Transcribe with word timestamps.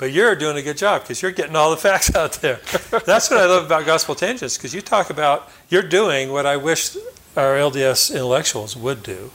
But 0.00 0.12
you're 0.12 0.34
doing 0.34 0.56
a 0.56 0.62
good 0.62 0.78
job 0.78 1.02
because 1.02 1.20
you're 1.20 1.30
getting 1.30 1.54
all 1.54 1.70
the 1.70 1.76
facts 1.76 2.14
out 2.20 2.32
there. 2.40 2.58
That's 3.04 3.30
what 3.30 3.38
I 3.38 3.44
love 3.44 3.66
about 3.66 3.84
Gospel 3.84 4.14
Tangents 4.14 4.56
because 4.56 4.74
you 4.74 4.80
talk 4.80 5.10
about, 5.10 5.48
you're 5.68 5.82
doing 5.82 6.32
what 6.32 6.46
I 6.46 6.56
wish 6.56 6.96
our 7.36 7.54
LDS 7.56 8.10
intellectuals 8.10 8.74
would 8.76 9.02
do. 9.02 9.30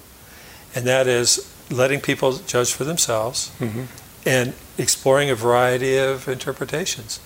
And 0.73 0.85
that 0.87 1.05
is 1.07 1.53
letting 1.69 2.01
people 2.01 2.33
judge 2.33 2.73
for 2.73 2.83
themselves 2.83 3.51
Mm-hmm. 3.59 3.83
and 4.27 4.53
exploring 4.77 5.29
a 5.29 5.35
variety 5.35 5.97
of 5.97 6.27
interpretations. 6.27 7.19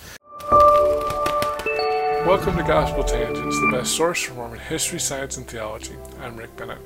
Welcome 2.30 2.58
to 2.58 2.62
Gospel 2.62 3.02
Tangents, 3.02 3.60
the 3.60 3.72
best 3.72 3.96
source 3.96 4.22
for 4.22 4.34
Mormon 4.34 4.60
history, 4.60 5.00
science, 5.00 5.36
and 5.36 5.48
theology. 5.48 5.96
I'm 6.20 6.36
Rick 6.36 6.56
Bennett. 6.56 6.78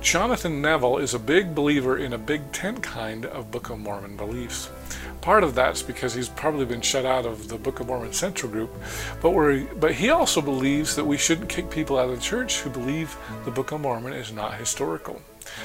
Jonathan 0.00 0.62
Neville 0.62 0.96
is 0.96 1.12
a 1.12 1.18
big 1.18 1.54
believer 1.54 1.98
in 1.98 2.14
a 2.14 2.18
big 2.18 2.50
tent 2.50 2.82
kind 2.82 3.26
of 3.26 3.50
Book 3.50 3.68
of 3.68 3.78
Mormon 3.78 4.16
beliefs. 4.16 4.70
Part 5.20 5.44
of 5.44 5.54
that's 5.54 5.82
because 5.82 6.14
he's 6.14 6.30
probably 6.30 6.64
been 6.64 6.80
shut 6.80 7.04
out 7.04 7.26
of 7.26 7.48
the 7.48 7.58
Book 7.58 7.80
of 7.80 7.88
Mormon 7.88 8.14
Central 8.14 8.50
Group, 8.50 8.70
but 9.20 9.34
but 9.78 9.92
he 9.92 10.08
also 10.08 10.40
believes 10.40 10.96
that 10.96 11.04
we 11.04 11.18
shouldn't 11.18 11.50
kick 11.50 11.68
people 11.68 11.98
out 11.98 12.08
of 12.08 12.16
the 12.16 12.22
church 12.22 12.60
who 12.60 12.70
believe 12.70 13.18
the 13.44 13.50
Book 13.50 13.72
of 13.72 13.82
Mormon 13.82 14.14
is 14.14 14.32
not 14.32 14.54
historical. 14.54 15.20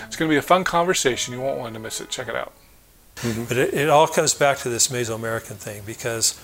It's 0.08 0.18
going 0.18 0.30
to 0.30 0.34
be 0.34 0.40
a 0.40 0.42
fun 0.42 0.66
conversation. 0.66 1.34
You 1.34 1.40
won't 1.40 1.58
want 1.58 1.74
to 1.76 1.80
miss 1.80 2.02
it. 2.02 2.10
Check 2.10 2.28
it 2.28 2.36
out. 2.36 2.52
Mm-hmm. 3.16 3.46
But 3.46 3.58
it, 3.58 3.74
it 3.76 3.90
all 3.90 4.08
comes 4.08 4.34
back 4.34 4.58
to 4.58 4.70
this 4.70 4.90
Mesoamerican 4.90 5.56
thing 5.56 5.84
because 5.86 6.38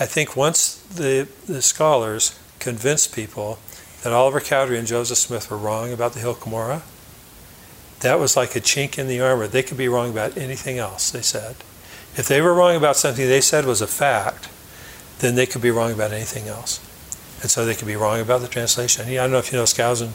I 0.00 0.06
think 0.06 0.36
once 0.36 0.76
the, 0.76 1.28
the 1.46 1.62
scholars 1.62 2.38
convinced 2.58 3.14
people 3.14 3.58
that 4.02 4.12
Oliver 4.12 4.40
Cowdery 4.40 4.78
and 4.78 4.88
Joseph 4.88 5.18
Smith 5.18 5.50
were 5.50 5.56
wrong 5.56 5.92
about 5.92 6.12
the 6.12 6.20
Hill 6.20 6.34
Cumorah, 6.34 6.82
that 8.00 8.18
was 8.18 8.36
like 8.36 8.56
a 8.56 8.60
chink 8.60 8.98
in 8.98 9.06
the 9.06 9.20
armor. 9.20 9.46
They 9.46 9.62
could 9.62 9.78
be 9.78 9.88
wrong 9.88 10.10
about 10.10 10.36
anything 10.36 10.78
else, 10.78 11.10
they 11.10 11.22
said. 11.22 11.56
If 12.16 12.26
they 12.28 12.40
were 12.40 12.54
wrong 12.54 12.76
about 12.76 12.96
something 12.96 13.26
they 13.26 13.40
said 13.40 13.64
was 13.64 13.80
a 13.80 13.86
fact, 13.86 14.48
then 15.20 15.36
they 15.36 15.46
could 15.46 15.62
be 15.62 15.70
wrong 15.70 15.92
about 15.92 16.12
anything 16.12 16.48
else. 16.48 16.80
And 17.40 17.50
so 17.50 17.64
they 17.64 17.74
could 17.74 17.86
be 17.86 17.96
wrong 17.96 18.20
about 18.20 18.40
the 18.40 18.48
translation. 18.48 19.06
I 19.06 19.14
don't 19.14 19.30
know 19.30 19.38
if 19.38 19.52
you 19.52 19.58
know, 19.58 19.64
Skousen 19.64 20.12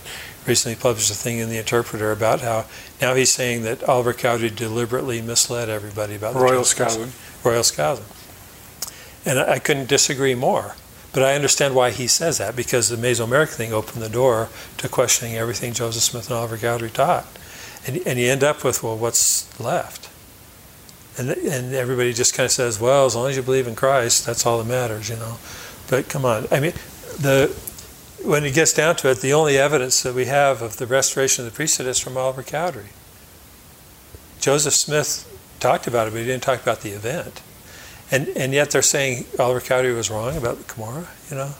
recently 0.47 0.75
published 0.75 1.11
a 1.11 1.15
thing 1.15 1.37
in 1.37 1.49
the 1.49 1.57
Interpreter 1.57 2.11
about 2.11 2.41
how 2.41 2.65
now 3.01 3.13
he's 3.13 3.31
saying 3.31 3.63
that 3.63 3.83
Oliver 3.83 4.13
Cowdery 4.13 4.49
deliberately 4.49 5.21
misled 5.21 5.69
everybody 5.69 6.15
about 6.15 6.33
the 6.33 6.39
Royal. 6.39 6.63
Skousen. 6.63 7.11
Royal 7.45 7.63
Skousen. 7.63 8.18
And 9.25 9.39
I 9.39 9.59
couldn't 9.59 9.89
disagree 9.89 10.35
more. 10.35 10.75
But 11.11 11.23
I 11.23 11.33
understand 11.33 11.75
why 11.75 11.91
he 11.91 12.07
says 12.07 12.37
that, 12.37 12.55
because 12.55 12.89
the 12.89 12.95
Mesoamerican 12.95 13.55
thing 13.55 13.73
opened 13.73 14.03
the 14.03 14.09
door 14.09 14.49
to 14.77 14.87
questioning 14.87 15.35
everything 15.35 15.73
Joseph 15.73 16.03
Smith 16.03 16.29
and 16.29 16.37
Oliver 16.37 16.57
Cowdery 16.57 16.91
taught. 16.91 17.25
And, 17.87 17.97
and 18.05 18.19
you 18.19 18.27
end 18.27 18.43
up 18.43 18.63
with, 18.63 18.83
well, 18.83 18.97
what's 18.97 19.59
left? 19.59 20.09
And, 21.17 21.31
and 21.31 21.73
everybody 21.73 22.13
just 22.13 22.33
kind 22.33 22.45
of 22.45 22.51
says, 22.51 22.79
well, 22.79 23.05
as 23.05 23.15
long 23.15 23.29
as 23.29 23.35
you 23.35 23.41
believe 23.41 23.67
in 23.67 23.75
Christ, 23.75 24.25
that's 24.25 24.45
all 24.45 24.59
that 24.59 24.67
matters, 24.67 25.09
you 25.09 25.15
know. 25.15 25.37
But 25.89 26.07
come 26.07 26.25
on. 26.25 26.47
I 26.51 26.59
mean, 26.59 26.73
the 27.19 27.55
when 28.23 28.43
it 28.43 28.53
gets 28.53 28.73
down 28.73 28.95
to 28.97 29.09
it, 29.09 29.21
the 29.21 29.33
only 29.33 29.57
evidence 29.57 30.03
that 30.03 30.13
we 30.13 30.25
have 30.25 30.61
of 30.61 30.77
the 30.77 30.85
restoration 30.85 31.45
of 31.45 31.51
the 31.51 31.55
priesthood 31.55 31.87
is 31.87 31.99
from 31.99 32.17
Oliver 32.17 32.43
Cowdery. 32.43 32.89
Joseph 34.39 34.73
Smith 34.73 35.25
talked 35.59 35.87
about 35.87 36.07
it, 36.07 36.11
but 36.11 36.19
he 36.19 36.25
didn't 36.25 36.43
talk 36.43 36.61
about 36.61 36.81
the 36.81 36.91
event. 36.91 37.41
And, 38.11 38.27
and 38.29 38.53
yet 38.53 38.71
they're 38.71 38.81
saying 38.81 39.25
Oliver 39.37 39.61
Cowdery 39.61 39.93
was 39.93 40.09
wrong 40.09 40.35
about 40.35 40.57
the 40.57 40.63
Cumorah, 40.63 41.07
you 41.29 41.37
know? 41.37 41.53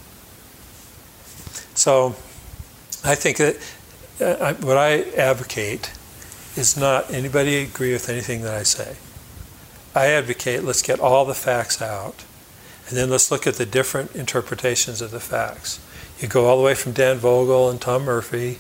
So 1.75 2.16
I 3.03 3.16
think 3.16 3.38
that 3.38 3.55
uh, 4.19 4.53
what 4.55 4.77
I 4.77 5.03
advocate 5.11 5.92
is 6.55 6.75
not 6.75 7.11
anybody 7.14 7.58
agree 7.58 7.94
with 7.94 8.09
anything 8.09 8.42
that 8.42 8.53
I 8.53 8.64
say. 8.64 8.97
I 9.95 10.08
advocate 10.08 10.64
let's 10.64 10.81
get 10.81 11.00
all 11.00 11.25
the 11.25 11.33
facts 11.33 11.81
out 11.81 12.25
and 12.88 12.97
then 12.97 13.09
let's 13.09 13.30
look 13.30 13.45
at 13.45 13.55
the 13.55 13.66
different 13.66 14.16
interpretations 14.16 15.02
of 15.02 15.11
the 15.11 15.20
facts. 15.20 15.80
You 16.20 16.27
go 16.27 16.47
all 16.47 16.58
the 16.58 16.64
way 16.64 16.73
from 16.73 16.92
Dan 16.92 17.17
Vogel 17.17 17.70
and 17.70 17.80
Tom 17.80 18.03
Murphy 18.03 18.58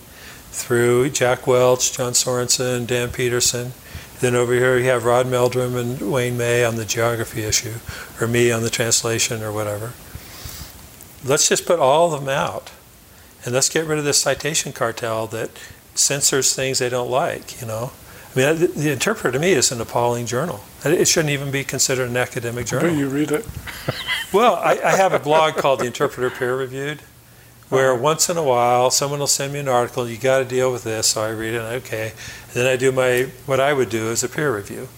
through 0.51 1.09
Jack 1.09 1.47
Welch, 1.47 1.91
John 1.91 2.13
Sorenson, 2.13 2.85
Dan 2.85 3.09
Peterson. 3.09 3.73
Then 4.19 4.35
over 4.35 4.53
here 4.53 4.77
you 4.77 4.85
have 4.85 5.05
Rod 5.05 5.27
Meldrum 5.27 5.75
and 5.75 6.11
Wayne 6.11 6.37
May 6.37 6.63
on 6.63 6.75
the 6.75 6.85
geography 6.85 7.43
issue, 7.43 7.75
or 8.19 8.27
me 8.27 8.51
on 8.51 8.63
the 8.63 8.69
translation 8.69 9.41
or 9.41 9.51
whatever. 9.51 9.93
Let's 11.23 11.47
just 11.47 11.65
put 11.65 11.79
all 11.79 12.13
of 12.13 12.19
them 12.19 12.29
out. 12.29 12.71
And 13.45 13.53
let's 13.53 13.69
get 13.69 13.85
rid 13.85 13.97
of 13.97 14.03
this 14.03 14.17
citation 14.17 14.73
cartel 14.73 15.25
that 15.27 15.49
censors 15.95 16.53
things 16.53 16.79
they 16.79 16.89
don't 16.89 17.09
like, 17.09 17.61
you 17.61 17.67
know. 17.67 17.91
I 18.35 18.39
mean, 18.39 18.59
the, 18.59 18.67
the 18.67 18.91
Interpreter 18.91 19.31
to 19.31 19.39
me 19.39 19.53
is 19.53 19.71
an 19.71 19.79
appalling 19.81 20.25
journal. 20.25 20.59
It 20.83 21.07
shouldn't 21.07 21.31
even 21.31 21.49
be 21.49 21.63
considered 21.63 22.09
an 22.09 22.17
academic 22.17 22.67
journal. 22.67 22.89
Do 22.89 22.97
you 22.97 23.07
read 23.07 23.31
it? 23.31 23.45
Well, 24.31 24.55
I, 24.55 24.79
I 24.83 24.95
have 24.97 25.13
a 25.13 25.19
blog 25.19 25.55
called 25.55 25.79
The 25.79 25.85
Interpreter 25.85 26.29
Peer 26.29 26.55
Reviewed, 26.55 27.01
where 27.69 27.95
once 27.95 28.29
in 28.29 28.37
a 28.37 28.43
while 28.43 28.91
someone 28.91 29.19
will 29.19 29.27
send 29.27 29.53
me 29.53 29.59
an 29.59 29.67
article. 29.67 30.07
You 30.07 30.17
got 30.17 30.39
to 30.39 30.45
deal 30.45 30.71
with 30.71 30.83
this, 30.83 31.07
so 31.07 31.21
I 31.23 31.29
read 31.29 31.53
it. 31.53 31.61
And 31.61 31.67
okay, 31.83 32.13
and 32.47 32.53
then 32.53 32.67
I 32.67 32.75
do 32.75 32.91
my 32.91 33.29
what 33.45 33.59
I 33.59 33.73
would 33.73 33.89
do 33.89 34.09
is 34.09 34.23
a 34.23 34.29
peer 34.29 34.55
review. 34.55 34.89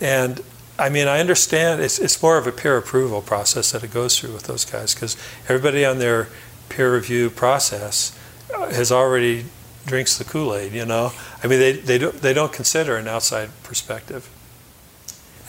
And 0.00 0.40
I 0.78 0.88
mean, 0.88 1.08
I 1.08 1.18
understand 1.18 1.82
it's 1.82 1.98
it's 1.98 2.22
more 2.22 2.38
of 2.38 2.46
a 2.46 2.52
peer 2.52 2.76
approval 2.76 3.20
process 3.20 3.72
that 3.72 3.82
it 3.82 3.92
goes 3.92 4.18
through 4.18 4.32
with 4.32 4.44
those 4.44 4.64
guys 4.64 4.94
because 4.94 5.16
everybody 5.48 5.84
on 5.84 5.98
their 5.98 6.28
peer 6.68 6.94
review 6.94 7.30
process 7.30 8.16
uh, 8.54 8.70
has 8.70 8.92
already 8.92 9.46
drinks 9.86 10.16
the 10.16 10.24
Kool 10.24 10.54
Aid. 10.54 10.72
You 10.72 10.86
know, 10.86 11.12
I 11.42 11.48
mean, 11.48 11.58
they 11.58 11.72
they 11.72 11.98
don't 11.98 12.20
they 12.20 12.32
don't 12.32 12.52
consider 12.52 12.96
an 12.96 13.08
outside 13.08 13.50
perspective. 13.64 14.30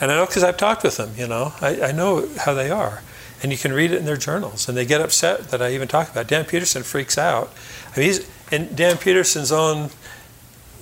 And 0.00 0.10
I 0.10 0.16
know 0.16 0.26
because 0.26 0.42
I've 0.42 0.56
talked 0.56 0.82
with 0.82 0.96
them, 0.96 1.12
you 1.16 1.28
know, 1.28 1.52
I, 1.60 1.82
I 1.82 1.92
know 1.92 2.26
how 2.38 2.54
they 2.54 2.70
are. 2.70 3.02
And 3.42 3.50
you 3.52 3.58
can 3.58 3.72
read 3.72 3.90
it 3.90 3.98
in 3.98 4.04
their 4.04 4.16
journals. 4.16 4.68
And 4.68 4.76
they 4.76 4.84
get 4.84 5.00
upset 5.00 5.50
that 5.50 5.62
I 5.62 5.72
even 5.72 5.88
talk 5.88 6.10
about 6.10 6.22
it. 6.22 6.28
Dan 6.28 6.44
Peterson 6.44 6.82
freaks 6.82 7.16
out. 7.16 7.50
I 7.94 7.98
mean, 7.98 8.06
he's 8.06 8.30
in 8.52 8.74
Dan 8.74 8.98
Peterson's 8.98 9.50
own 9.50 9.90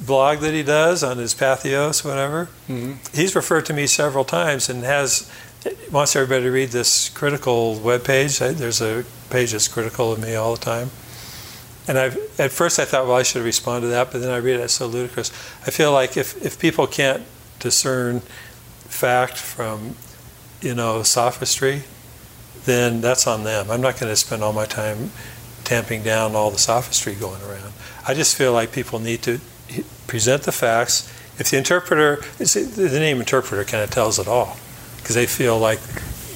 blog 0.01 0.39
that 0.41 0.55
he 0.55 0.63
does 0.63 1.03
on 1.03 1.19
his 1.19 1.35
Patheos, 1.35 2.05
whatever. 2.05 2.47
hmm 2.67 2.95
He's 3.13 3.35
referred 3.37 3.67
to 3.67 3.73
me 3.73 3.87
several 3.87 4.25
times 4.25 4.69
and 4.69 4.85
has 4.85 5.31
wants 5.91 6.15
everybody 6.15 6.45
to 6.45 6.51
read 6.51 6.71
this 6.71 7.09
critical 7.09 7.75
web 7.81 8.05
page. 8.05 8.39
There's 8.39 8.81
a 8.81 9.05
page 9.31 9.53
that's 9.53 9.69
critical 9.69 10.13
of 10.13 10.21
me 10.21 10.35
all 10.35 10.55
the 10.55 10.61
time. 10.61 10.91
And 11.89 11.99
I've, 11.99 12.17
at 12.39 12.53
first 12.53 12.79
I 12.79 12.85
thought, 12.85 13.07
well, 13.07 13.17
I 13.17 13.23
should 13.23 13.43
respond 13.43 13.83
to 13.83 13.89
that, 13.89 14.13
but 14.13 14.21
then 14.21 14.31
I 14.31 14.37
read 14.37 14.57
it, 14.57 14.61
it's 14.61 14.75
so 14.75 14.87
ludicrous. 14.87 15.31
I 15.67 15.71
feel 15.71 15.91
like 15.93 16.17
if, 16.17 16.45
if 16.45 16.59
people 16.59 16.87
can't 16.87 17.25
discern 17.59 18.21
fact 18.21 19.37
from, 19.37 19.97
you 20.61 20.75
know, 20.75 21.03
sophistry, 21.03 21.83
then 22.69 23.01
that's 23.01 23.27
on 23.27 23.45
them. 23.45 23.71
I'm 23.71 23.81
not 23.81 23.99
going 23.99 24.13
to 24.13 24.17
spend 24.17 24.43
all 24.43 24.53
my 24.53 24.67
time 24.67 25.11
tamping 25.65 26.03
down 26.03 26.35
all 26.35 26.51
the 26.51 26.59
sophistry 26.59 27.15
going 27.15 27.43
around. 27.43 27.73
I 28.07 28.15
just 28.15 28.37
feel 28.37 28.53
like 28.53 28.73
people 28.73 28.99
need 28.99 29.23
to 29.23 29.41
present 30.07 30.43
the 30.45 30.53
facts. 30.53 31.13
If 31.39 31.51
the 31.51 31.59
interpreter, 31.59 32.23
the 32.39 32.89
name 32.93 33.21
interpreter 33.21 33.65
kind 33.65 33.83
of 33.83 33.91
tells 33.91 34.19
it 34.19 34.29
all, 34.29 34.57
because 34.97 35.15
they 35.15 35.27
feel 35.27 35.59
like 35.59 35.81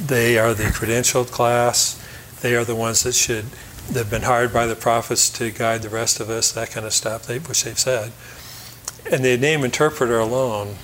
they 0.06 0.38
are 0.38 0.54
the 0.54 0.64
credentialed 0.64 1.30
class, 1.30 1.98
they 2.40 2.54
are 2.54 2.64
the 2.64 2.74
ones 2.74 3.02
that 3.04 3.14
should, 3.14 3.46
they've 3.90 4.08
been 4.08 4.22
hired 4.22 4.52
by 4.52 4.66
the 4.66 4.76
prophets 4.76 5.30
to 5.30 5.50
guide 5.50 5.82
the 5.82 5.88
rest 5.88 6.20
of 6.20 6.30
us, 6.30 6.52
that 6.52 6.70
kind 6.70 6.86
of 6.86 6.92
stuff, 6.92 7.28
which 7.28 7.64
they've 7.64 7.78
said. 7.78 8.12
And 9.10 9.24
the 9.24 9.36
name 9.36 9.64
interpreter 9.64 10.18
alone 10.18 10.76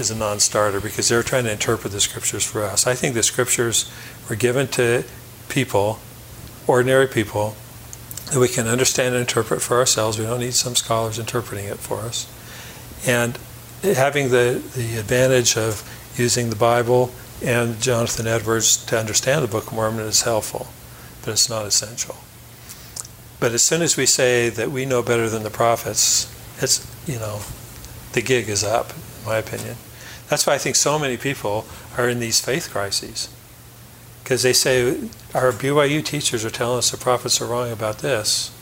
is 0.00 0.10
a 0.10 0.16
non-starter 0.16 0.80
because 0.80 1.08
they're 1.08 1.22
trying 1.22 1.44
to 1.44 1.52
interpret 1.52 1.92
the 1.92 2.00
scriptures 2.00 2.44
for 2.44 2.64
us. 2.64 2.86
I 2.86 2.94
think 2.94 3.14
the 3.14 3.22
scriptures 3.22 3.90
were 4.28 4.36
given 4.36 4.66
to 4.68 5.04
people, 5.48 5.98
ordinary 6.66 7.06
people, 7.06 7.54
that 8.32 8.38
we 8.38 8.48
can 8.48 8.66
understand 8.66 9.14
and 9.14 9.22
interpret 9.22 9.60
for 9.60 9.78
ourselves. 9.78 10.18
We 10.18 10.24
don't 10.24 10.40
need 10.40 10.54
some 10.54 10.74
scholars 10.74 11.18
interpreting 11.18 11.66
it 11.66 11.78
for 11.78 11.98
us. 11.98 12.26
And 13.06 13.38
having 13.82 14.30
the, 14.30 14.62
the 14.74 14.96
advantage 14.96 15.56
of 15.56 15.88
using 16.16 16.50
the 16.50 16.56
Bible 16.56 17.12
and 17.42 17.80
Jonathan 17.80 18.26
Edwards 18.26 18.84
to 18.86 18.98
understand 18.98 19.44
the 19.44 19.48
Book 19.48 19.68
of 19.68 19.72
Mormon 19.72 20.06
is 20.06 20.22
helpful, 20.22 20.68
but 21.22 21.32
it's 21.32 21.48
not 21.48 21.66
essential. 21.66 22.16
But 23.40 23.52
as 23.52 23.62
soon 23.62 23.80
as 23.80 23.96
we 23.96 24.06
say 24.06 24.50
that 24.50 24.70
we 24.70 24.84
know 24.84 25.02
better 25.02 25.28
than 25.28 25.42
the 25.42 25.50
prophets, 25.50 26.30
it's, 26.62 26.86
you 27.08 27.18
know, 27.18 27.40
the 28.12 28.20
gig 28.20 28.48
is 28.48 28.62
up, 28.62 28.92
in 29.20 29.26
my 29.26 29.38
opinion. 29.38 29.76
That's 30.30 30.46
why 30.46 30.54
I 30.54 30.58
think 30.58 30.76
so 30.76 30.96
many 30.98 31.16
people 31.16 31.66
are 31.98 32.08
in 32.08 32.20
these 32.20 32.40
faith 32.40 32.70
crises. 32.70 33.28
Because 34.22 34.44
they 34.44 34.52
say, 34.52 35.08
our 35.34 35.50
BYU 35.50 36.04
teachers 36.04 36.44
are 36.44 36.50
telling 36.50 36.78
us 36.78 36.92
the 36.92 36.96
prophets 36.96 37.40
are 37.40 37.46
wrong 37.46 37.72
about 37.72 37.98
this, 37.98 38.56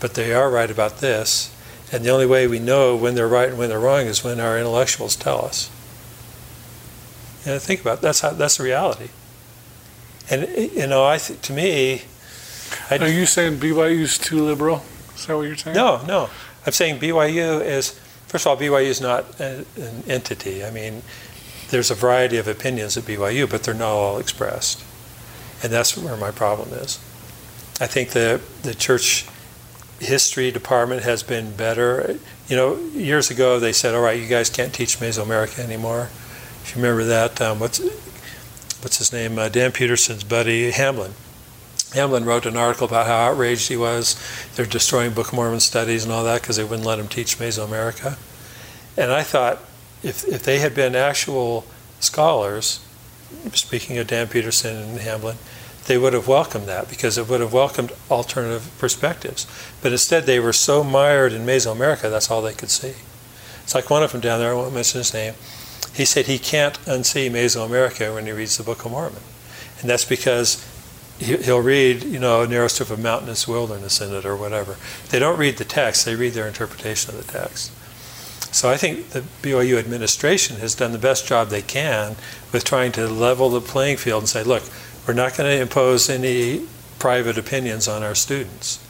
but 0.00 0.14
they 0.14 0.34
are 0.34 0.50
right 0.50 0.70
about 0.70 0.98
this. 0.98 1.54
And 1.92 2.04
the 2.04 2.10
only 2.10 2.26
way 2.26 2.48
we 2.48 2.58
know 2.58 2.96
when 2.96 3.14
they're 3.14 3.28
right 3.28 3.50
and 3.50 3.58
when 3.58 3.68
they're 3.68 3.78
wrong 3.78 4.06
is 4.06 4.24
when 4.24 4.40
our 4.40 4.58
intellectuals 4.58 5.14
tell 5.14 5.44
us. 5.44 5.70
And 7.46 7.62
think 7.62 7.82
about 7.82 7.98
it. 7.98 8.00
that's 8.02 8.20
how 8.20 8.30
that's 8.30 8.56
the 8.56 8.64
reality. 8.64 9.10
And 10.28 10.48
you 10.72 10.88
know, 10.88 11.06
I 11.06 11.18
th- 11.18 11.40
to 11.42 11.52
me, 11.52 12.02
I, 12.90 12.98
Are 12.98 13.08
you 13.08 13.26
saying 13.26 13.58
BYU's 13.58 14.18
too 14.18 14.42
liberal? 14.44 14.82
Is 15.14 15.26
that 15.26 15.36
what 15.36 15.42
you're 15.42 15.56
saying? 15.56 15.76
no, 15.76 16.04
no. 16.04 16.30
I'm 16.66 16.72
saying 16.72 16.98
BYU 16.98 17.64
is, 17.64 18.00
first 18.36 18.44
of 18.44 18.50
all, 18.50 18.56
BYU 18.58 18.84
is 18.84 19.00
not 19.00 19.40
a, 19.40 19.64
an 19.76 20.04
entity. 20.06 20.62
I 20.62 20.70
mean, 20.70 21.00
there's 21.70 21.90
a 21.90 21.94
variety 21.94 22.36
of 22.36 22.46
opinions 22.46 22.94
at 22.98 23.04
BYU, 23.04 23.48
but 23.48 23.62
they're 23.62 23.72
not 23.72 23.92
all 23.92 24.18
expressed. 24.18 24.84
And 25.62 25.72
that's 25.72 25.96
where 25.96 26.18
my 26.18 26.32
problem 26.32 26.68
is. 26.74 26.98
I 27.80 27.86
think 27.86 28.10
the, 28.10 28.42
the 28.62 28.74
church 28.74 29.24
history 30.00 30.50
department 30.50 31.02
has 31.02 31.22
been 31.22 31.56
better. 31.56 32.18
You 32.46 32.56
know, 32.56 32.76
years 32.92 33.30
ago 33.30 33.58
they 33.58 33.72
said, 33.72 33.94
all 33.94 34.02
right, 34.02 34.20
you 34.20 34.28
guys 34.28 34.50
can't 34.50 34.74
teach 34.74 34.98
Mesoamerica 34.98 35.60
anymore. 35.60 36.10
If 36.62 36.74
you 36.76 36.82
remember 36.82 37.04
that, 37.04 37.40
um, 37.40 37.58
what's, 37.58 37.78
what's 38.82 38.98
his 38.98 39.14
name? 39.14 39.38
Uh, 39.38 39.48
Dan 39.48 39.72
Peterson's 39.72 40.24
buddy, 40.24 40.72
Hamblin. 40.72 41.14
Hamblin 41.92 42.24
wrote 42.24 42.46
an 42.46 42.56
article 42.56 42.86
about 42.86 43.06
how 43.06 43.30
outraged 43.30 43.68
he 43.68 43.76
was. 43.76 44.16
They're 44.54 44.66
destroying 44.66 45.12
Book 45.12 45.28
of 45.28 45.34
Mormon 45.34 45.60
studies 45.60 46.04
and 46.04 46.12
all 46.12 46.24
that 46.24 46.40
because 46.40 46.56
they 46.56 46.64
wouldn't 46.64 46.86
let 46.86 46.98
him 46.98 47.08
teach 47.08 47.38
Mesoamerica. 47.38 48.18
And 48.96 49.12
I 49.12 49.22
thought, 49.22 49.58
if, 50.02 50.26
if 50.26 50.42
they 50.42 50.58
had 50.58 50.74
been 50.74 50.94
actual 50.94 51.64
scholars, 52.00 52.80
speaking 53.52 53.98
of 53.98 54.06
Dan 54.06 54.28
Peterson 54.28 54.76
and 54.76 55.00
Hamblin, 55.00 55.36
they 55.86 55.96
would 55.98 56.12
have 56.12 56.26
welcomed 56.26 56.66
that 56.66 56.88
because 56.88 57.16
it 57.16 57.28
would 57.28 57.40
have 57.40 57.52
welcomed 57.52 57.92
alternative 58.10 58.70
perspectives. 58.78 59.46
But 59.82 59.92
instead, 59.92 60.24
they 60.24 60.40
were 60.40 60.52
so 60.52 60.82
mired 60.82 61.32
in 61.32 61.46
Mesoamerica, 61.46 62.10
that's 62.10 62.30
all 62.30 62.42
they 62.42 62.52
could 62.52 62.70
see. 62.70 62.94
It's 63.62 63.74
like 63.74 63.90
one 63.90 64.02
of 64.02 64.12
them 64.12 64.20
down 64.20 64.40
there, 64.40 64.52
I 64.52 64.54
won't 64.54 64.74
mention 64.74 64.98
his 64.98 65.14
name, 65.14 65.34
he 65.94 66.04
said 66.04 66.26
he 66.26 66.38
can't 66.38 66.78
unsee 66.80 67.30
Mesoamerica 67.30 68.12
when 68.12 68.26
he 68.26 68.32
reads 68.32 68.56
the 68.56 68.64
Book 68.64 68.84
of 68.84 68.90
Mormon. 68.90 69.22
And 69.80 69.88
that's 69.88 70.04
because 70.04 70.64
he'll 71.18 71.62
read, 71.62 72.04
you 72.04 72.18
know, 72.18 72.42
a 72.42 72.48
narrow 72.48 72.68
strip 72.68 72.90
of 72.90 72.98
mountainous 72.98 73.48
wilderness 73.48 74.00
in 74.00 74.14
it 74.14 74.24
or 74.24 74.36
whatever. 74.36 74.76
They 75.10 75.18
don't 75.18 75.38
read 75.38 75.56
the 75.56 75.64
text, 75.64 76.04
they 76.04 76.14
read 76.14 76.34
their 76.34 76.46
interpretation 76.46 77.14
of 77.14 77.26
the 77.26 77.32
text. 77.32 77.72
So 78.54 78.70
I 78.70 78.76
think 78.76 79.10
the 79.10 79.20
BYU 79.42 79.78
administration 79.78 80.56
has 80.56 80.74
done 80.74 80.92
the 80.92 80.98
best 80.98 81.26
job 81.26 81.48
they 81.48 81.62
can 81.62 82.16
with 82.52 82.64
trying 82.64 82.92
to 82.92 83.06
level 83.06 83.50
the 83.50 83.60
playing 83.60 83.98
field 83.98 84.22
and 84.22 84.28
say, 84.28 84.42
look, 84.42 84.62
we're 85.06 85.14
not 85.14 85.36
going 85.36 85.50
to 85.50 85.60
impose 85.60 86.08
any 86.08 86.66
private 86.98 87.36
opinions 87.36 87.86
on 87.86 88.02
our 88.02 88.14
students. 88.14 88.82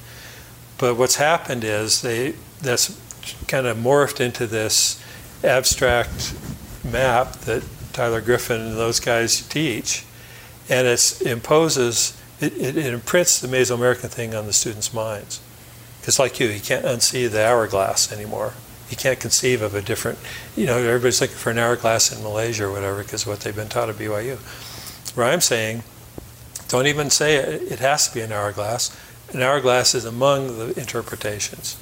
But 0.78 0.96
what's 0.96 1.16
happened 1.16 1.64
is 1.64 2.02
they 2.02 2.34
that's 2.60 2.98
kind 3.48 3.66
of 3.66 3.76
morphed 3.76 4.20
into 4.20 4.46
this 4.46 5.02
abstract 5.42 6.34
map 6.84 7.32
that 7.40 7.62
Tyler 7.92 8.20
Griffin 8.20 8.60
and 8.60 8.76
those 8.76 9.00
guys 9.00 9.40
teach, 9.48 10.04
and 10.68 10.86
it 10.86 11.22
imposes 11.22 12.15
it, 12.40 12.52
it, 12.56 12.76
it 12.76 12.92
imprints 12.92 13.40
the 13.40 13.48
Mesoamerican 13.48 14.08
thing 14.08 14.34
on 14.34 14.46
the 14.46 14.52
students' 14.52 14.92
minds. 14.92 15.40
Because 16.00 16.18
like 16.18 16.38
you, 16.38 16.48
you 16.48 16.60
can't 16.60 16.84
unsee 16.84 17.30
the 17.30 17.44
hourglass 17.44 18.12
anymore. 18.12 18.52
You 18.90 18.96
can't 18.96 19.18
conceive 19.18 19.62
of 19.62 19.74
a 19.74 19.82
different, 19.82 20.18
you 20.54 20.66
know, 20.66 20.76
everybody's 20.76 21.20
looking 21.20 21.36
for 21.36 21.50
an 21.50 21.58
hourglass 21.58 22.16
in 22.16 22.22
Malaysia 22.22 22.66
or 22.66 22.72
whatever 22.72 23.02
because 23.02 23.22
of 23.22 23.28
what 23.28 23.40
they've 23.40 23.56
been 23.56 23.68
taught 23.68 23.88
at 23.88 23.96
BYU. 23.96 24.36
Where 25.16 25.26
I'm 25.26 25.40
saying, 25.40 25.82
don't 26.68 26.86
even 26.86 27.10
say 27.10 27.36
it, 27.36 27.72
it 27.72 27.78
has 27.80 28.08
to 28.08 28.14
be 28.14 28.20
an 28.20 28.30
hourglass. 28.30 28.96
An 29.32 29.42
hourglass 29.42 29.94
is 29.94 30.04
among 30.04 30.58
the 30.58 30.78
interpretations. 30.78 31.76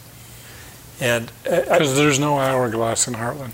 And 1.00 1.30
uh, 1.50 1.60
because 1.62 1.96
there's 1.96 2.18
no 2.18 2.38
hourglass 2.38 3.06
in 3.08 3.14
Heartland. 3.14 3.52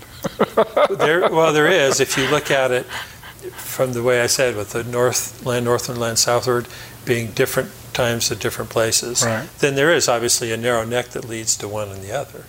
there, 0.97 1.21
well, 1.29 1.51
there 1.51 1.67
is 1.67 1.99
if 1.99 2.17
you 2.17 2.29
look 2.29 2.51
at 2.51 2.71
it 2.71 2.85
from 3.81 3.93
the 3.93 4.03
way 4.03 4.21
I 4.21 4.27
said, 4.27 4.55
with 4.55 4.73
the 4.73 4.83
north 4.83 5.43
land, 5.43 5.65
northward 5.65 5.97
land, 5.97 6.19
southward 6.19 6.67
being 7.03 7.31
different 7.31 7.71
times 7.93 8.31
at 8.31 8.39
different 8.39 8.69
places. 8.69 9.25
Right. 9.25 9.49
Then 9.57 9.73
there 9.73 9.91
is 9.91 10.07
obviously 10.07 10.51
a 10.51 10.57
narrow 10.57 10.85
neck 10.85 11.07
that 11.09 11.27
leads 11.27 11.57
to 11.57 11.67
one 11.67 11.89
and 11.89 12.03
the 12.03 12.11
other, 12.11 12.45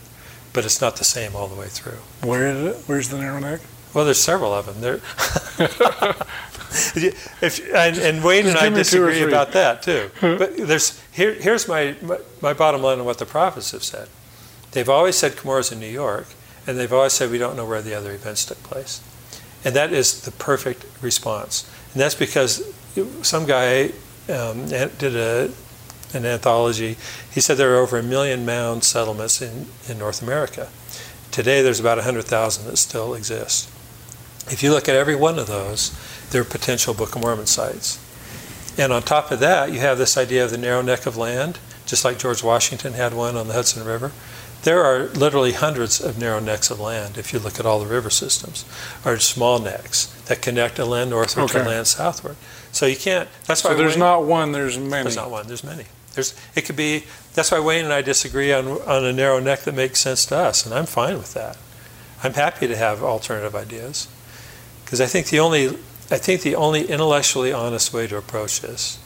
but 0.52 0.66
it's 0.66 0.82
not 0.82 0.96
the 0.96 1.04
same 1.04 1.34
all 1.34 1.48
the 1.48 1.58
way 1.58 1.68
through. 1.68 2.00
Where 2.22 2.48
is 2.48 2.76
it? 2.76 2.82
Where's 2.84 3.08
the 3.08 3.16
narrow 3.16 3.38
neck? 3.38 3.62
Well, 3.94 4.04
there's 4.04 4.22
several 4.22 4.52
of 4.52 4.66
them. 4.66 4.82
There. 4.82 4.96
if, 7.42 7.74
and, 7.74 7.96
and 7.96 8.22
Wayne 8.22 8.46
and 8.46 8.58
I 8.58 8.68
disagree 8.68 9.22
about 9.22 9.52
that 9.52 9.82
too. 9.82 10.10
but 10.20 10.58
there's 10.58 11.00
here, 11.12 11.32
here's 11.32 11.66
my, 11.66 11.96
my, 12.02 12.18
my 12.42 12.52
bottom 12.52 12.82
line 12.82 12.98
on 12.98 13.06
what 13.06 13.16
the 13.16 13.24
prophets 13.24 13.70
have 13.70 13.84
said. 13.84 14.10
They've 14.72 14.86
always 14.86 15.16
said 15.16 15.32
Cumorah's 15.32 15.72
in 15.72 15.80
New 15.80 15.86
York, 15.86 16.26
and 16.66 16.78
they've 16.78 16.92
always 16.92 17.14
said 17.14 17.30
we 17.30 17.38
don't 17.38 17.56
know 17.56 17.64
where 17.64 17.80
the 17.80 17.94
other 17.94 18.12
events 18.12 18.44
took 18.44 18.62
place. 18.62 19.00
And 19.64 19.76
that 19.76 19.92
is 19.92 20.22
the 20.22 20.30
perfect 20.32 20.84
response. 21.00 21.68
And 21.92 22.00
that's 22.00 22.14
because 22.14 22.62
some 23.22 23.46
guy 23.46 23.92
um, 24.28 24.66
did 24.68 25.16
a, 25.16 25.50
an 26.14 26.26
anthology. 26.26 26.96
He 27.30 27.40
said 27.40 27.56
there 27.56 27.74
are 27.74 27.80
over 27.80 27.98
a 27.98 28.02
million 28.02 28.44
mound 28.44 28.84
settlements 28.84 29.40
in, 29.40 29.66
in 29.88 29.98
North 29.98 30.22
America. 30.22 30.68
Today, 31.30 31.62
there's 31.62 31.80
about 31.80 31.96
100,000 31.98 32.66
that 32.66 32.76
still 32.76 33.14
exist. 33.14 33.70
If 34.50 34.62
you 34.62 34.70
look 34.70 34.88
at 34.88 34.96
every 34.96 35.16
one 35.16 35.38
of 35.38 35.46
those, 35.46 35.96
they're 36.30 36.44
potential 36.44 36.92
Book 36.92 37.14
of 37.14 37.22
Mormon 37.22 37.46
sites. 37.46 37.98
And 38.76 38.92
on 38.92 39.02
top 39.02 39.30
of 39.30 39.40
that, 39.40 39.72
you 39.72 39.80
have 39.80 39.98
this 39.98 40.16
idea 40.16 40.44
of 40.44 40.50
the 40.50 40.58
narrow 40.58 40.82
neck 40.82 41.06
of 41.06 41.16
land, 41.16 41.58
just 41.86 42.04
like 42.04 42.18
George 42.18 42.42
Washington 42.42 42.94
had 42.94 43.14
one 43.14 43.36
on 43.36 43.48
the 43.48 43.54
Hudson 43.54 43.84
River. 43.84 44.12
There 44.62 44.84
are 44.84 45.06
literally 45.08 45.52
hundreds 45.52 46.00
of 46.00 46.18
narrow 46.18 46.38
necks 46.38 46.70
of 46.70 46.78
land 46.78 47.18
if 47.18 47.32
you 47.32 47.40
look 47.40 47.58
at 47.58 47.66
all 47.66 47.80
the 47.80 47.86
river 47.86 48.10
systems, 48.10 48.64
or 49.04 49.18
small 49.18 49.58
necks 49.58 50.06
that 50.26 50.40
connect 50.40 50.78
a 50.78 50.84
land 50.84 51.10
northward 51.10 51.50
okay. 51.50 51.62
to 51.62 51.68
land 51.68 51.88
southward. 51.88 52.36
So 52.70 52.86
you 52.86 52.96
can't. 52.96 53.28
That's 53.46 53.64
why. 53.64 53.70
So 53.70 53.76
there's 53.76 53.94
Wayne, 53.94 54.00
not 54.00 54.24
one. 54.24 54.52
There's 54.52 54.78
many. 54.78 55.02
There's 55.02 55.16
not 55.16 55.30
one. 55.30 55.48
There's 55.48 55.64
many. 55.64 55.86
There's. 56.14 56.34
It 56.54 56.64
could 56.64 56.76
be. 56.76 57.04
That's 57.34 57.50
why 57.50 57.58
Wayne 57.58 57.84
and 57.84 57.92
I 57.92 58.02
disagree 58.02 58.52
on 58.52 58.68
on 58.68 59.04
a 59.04 59.12
narrow 59.12 59.40
neck 59.40 59.60
that 59.60 59.74
makes 59.74 60.00
sense 60.00 60.26
to 60.26 60.36
us, 60.36 60.64
and 60.64 60.72
I'm 60.74 60.86
fine 60.86 61.18
with 61.18 61.34
that. 61.34 61.58
I'm 62.22 62.34
happy 62.34 62.68
to 62.68 62.76
have 62.76 63.02
alternative 63.02 63.56
ideas, 63.56 64.06
because 64.84 65.00
I 65.00 65.06
think 65.06 65.28
the 65.28 65.40
only 65.40 65.70
I 66.10 66.18
think 66.18 66.42
the 66.42 66.54
only 66.54 66.88
intellectually 66.88 67.52
honest 67.52 67.92
way 67.92 68.06
to 68.06 68.16
approach 68.16 68.60
this 68.60 69.00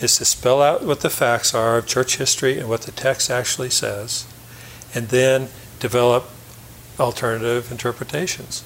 is 0.00 0.16
to 0.18 0.24
spell 0.24 0.62
out 0.62 0.84
what 0.84 1.00
the 1.00 1.10
facts 1.10 1.52
are 1.52 1.78
of 1.78 1.86
church 1.86 2.16
history 2.16 2.58
and 2.58 2.68
what 2.68 2.82
the 2.82 2.92
text 2.92 3.28
actually 3.28 3.70
says 3.70 4.24
and 4.94 5.08
then 5.08 5.48
develop 5.78 6.28
alternative 6.98 7.70
interpretations 7.70 8.64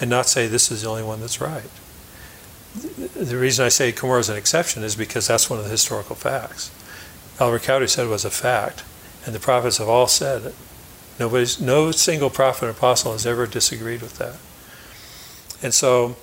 and 0.00 0.10
not 0.10 0.26
say 0.26 0.46
this 0.46 0.70
is 0.70 0.82
the 0.82 0.88
only 0.88 1.02
one 1.02 1.20
that's 1.20 1.40
right. 1.40 1.70
The 2.74 3.36
reason 3.36 3.64
I 3.64 3.68
say 3.68 3.92
Cumorah 3.92 4.20
is 4.20 4.28
an 4.28 4.36
exception 4.36 4.82
is 4.82 4.96
because 4.96 5.26
that's 5.26 5.50
one 5.50 5.58
of 5.58 5.64
the 5.64 5.70
historical 5.70 6.14
facts. 6.14 6.70
Oliver 7.40 7.58
Cowdery 7.58 7.88
said 7.88 8.06
it 8.06 8.10
was 8.10 8.24
a 8.24 8.30
fact, 8.30 8.84
and 9.24 9.34
the 9.34 9.40
prophets 9.40 9.78
have 9.78 9.88
all 9.88 10.06
said 10.06 10.46
it. 10.46 10.54
Nobody's, 11.18 11.60
no 11.60 11.90
single 11.90 12.30
prophet 12.30 12.66
or 12.66 12.70
apostle 12.70 13.12
has 13.12 13.26
ever 13.26 13.46
disagreed 13.46 14.02
with 14.02 14.18
that. 14.18 14.36
And 15.62 15.74
so 15.74 16.16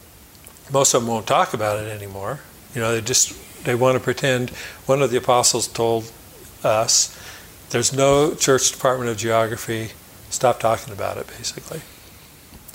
most 0.72 0.94
of 0.94 1.02
them 1.02 1.10
won't 1.10 1.28
talk 1.28 1.54
about 1.54 1.80
it 1.84 1.90
anymore. 1.90 2.40
You 2.74 2.82
know, 2.82 2.94
they 2.94 3.02
just 3.02 3.64
they 3.64 3.76
want 3.76 3.98
to 3.98 4.04
pretend 4.04 4.50
one 4.86 5.02
of 5.02 5.12
the 5.12 5.18
apostles 5.18 5.68
told 5.68 6.12
us 6.64 7.16
there's 7.70 7.94
no 7.94 8.34
church 8.34 8.72
department 8.72 9.10
of 9.10 9.18
geography. 9.18 9.92
Stop 10.30 10.60
talking 10.60 10.94
about 10.94 11.18
it, 11.18 11.28
basically. 11.28 11.82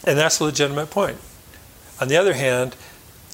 And 0.04 0.18
that's 0.18 0.40
a 0.40 0.44
legitimate 0.44 0.90
point. 0.90 1.18
On 2.00 2.08
the 2.08 2.16
other 2.16 2.34
hand, 2.34 2.74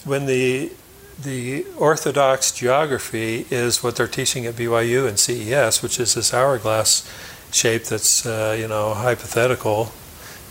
when 0.04 0.26
the 0.26 0.72
the 1.20 1.66
orthodox 1.76 2.52
geography 2.52 3.44
is 3.50 3.82
what 3.82 3.96
they're 3.96 4.06
teaching 4.06 4.46
at 4.46 4.54
BYU 4.54 5.08
and 5.08 5.18
CES, 5.18 5.82
which 5.82 5.98
is 5.98 6.14
this 6.14 6.32
hourglass 6.32 7.10
shape 7.50 7.84
that's 7.84 8.24
uh, 8.24 8.56
you 8.58 8.68
know 8.68 8.94
hypothetical. 8.94 9.92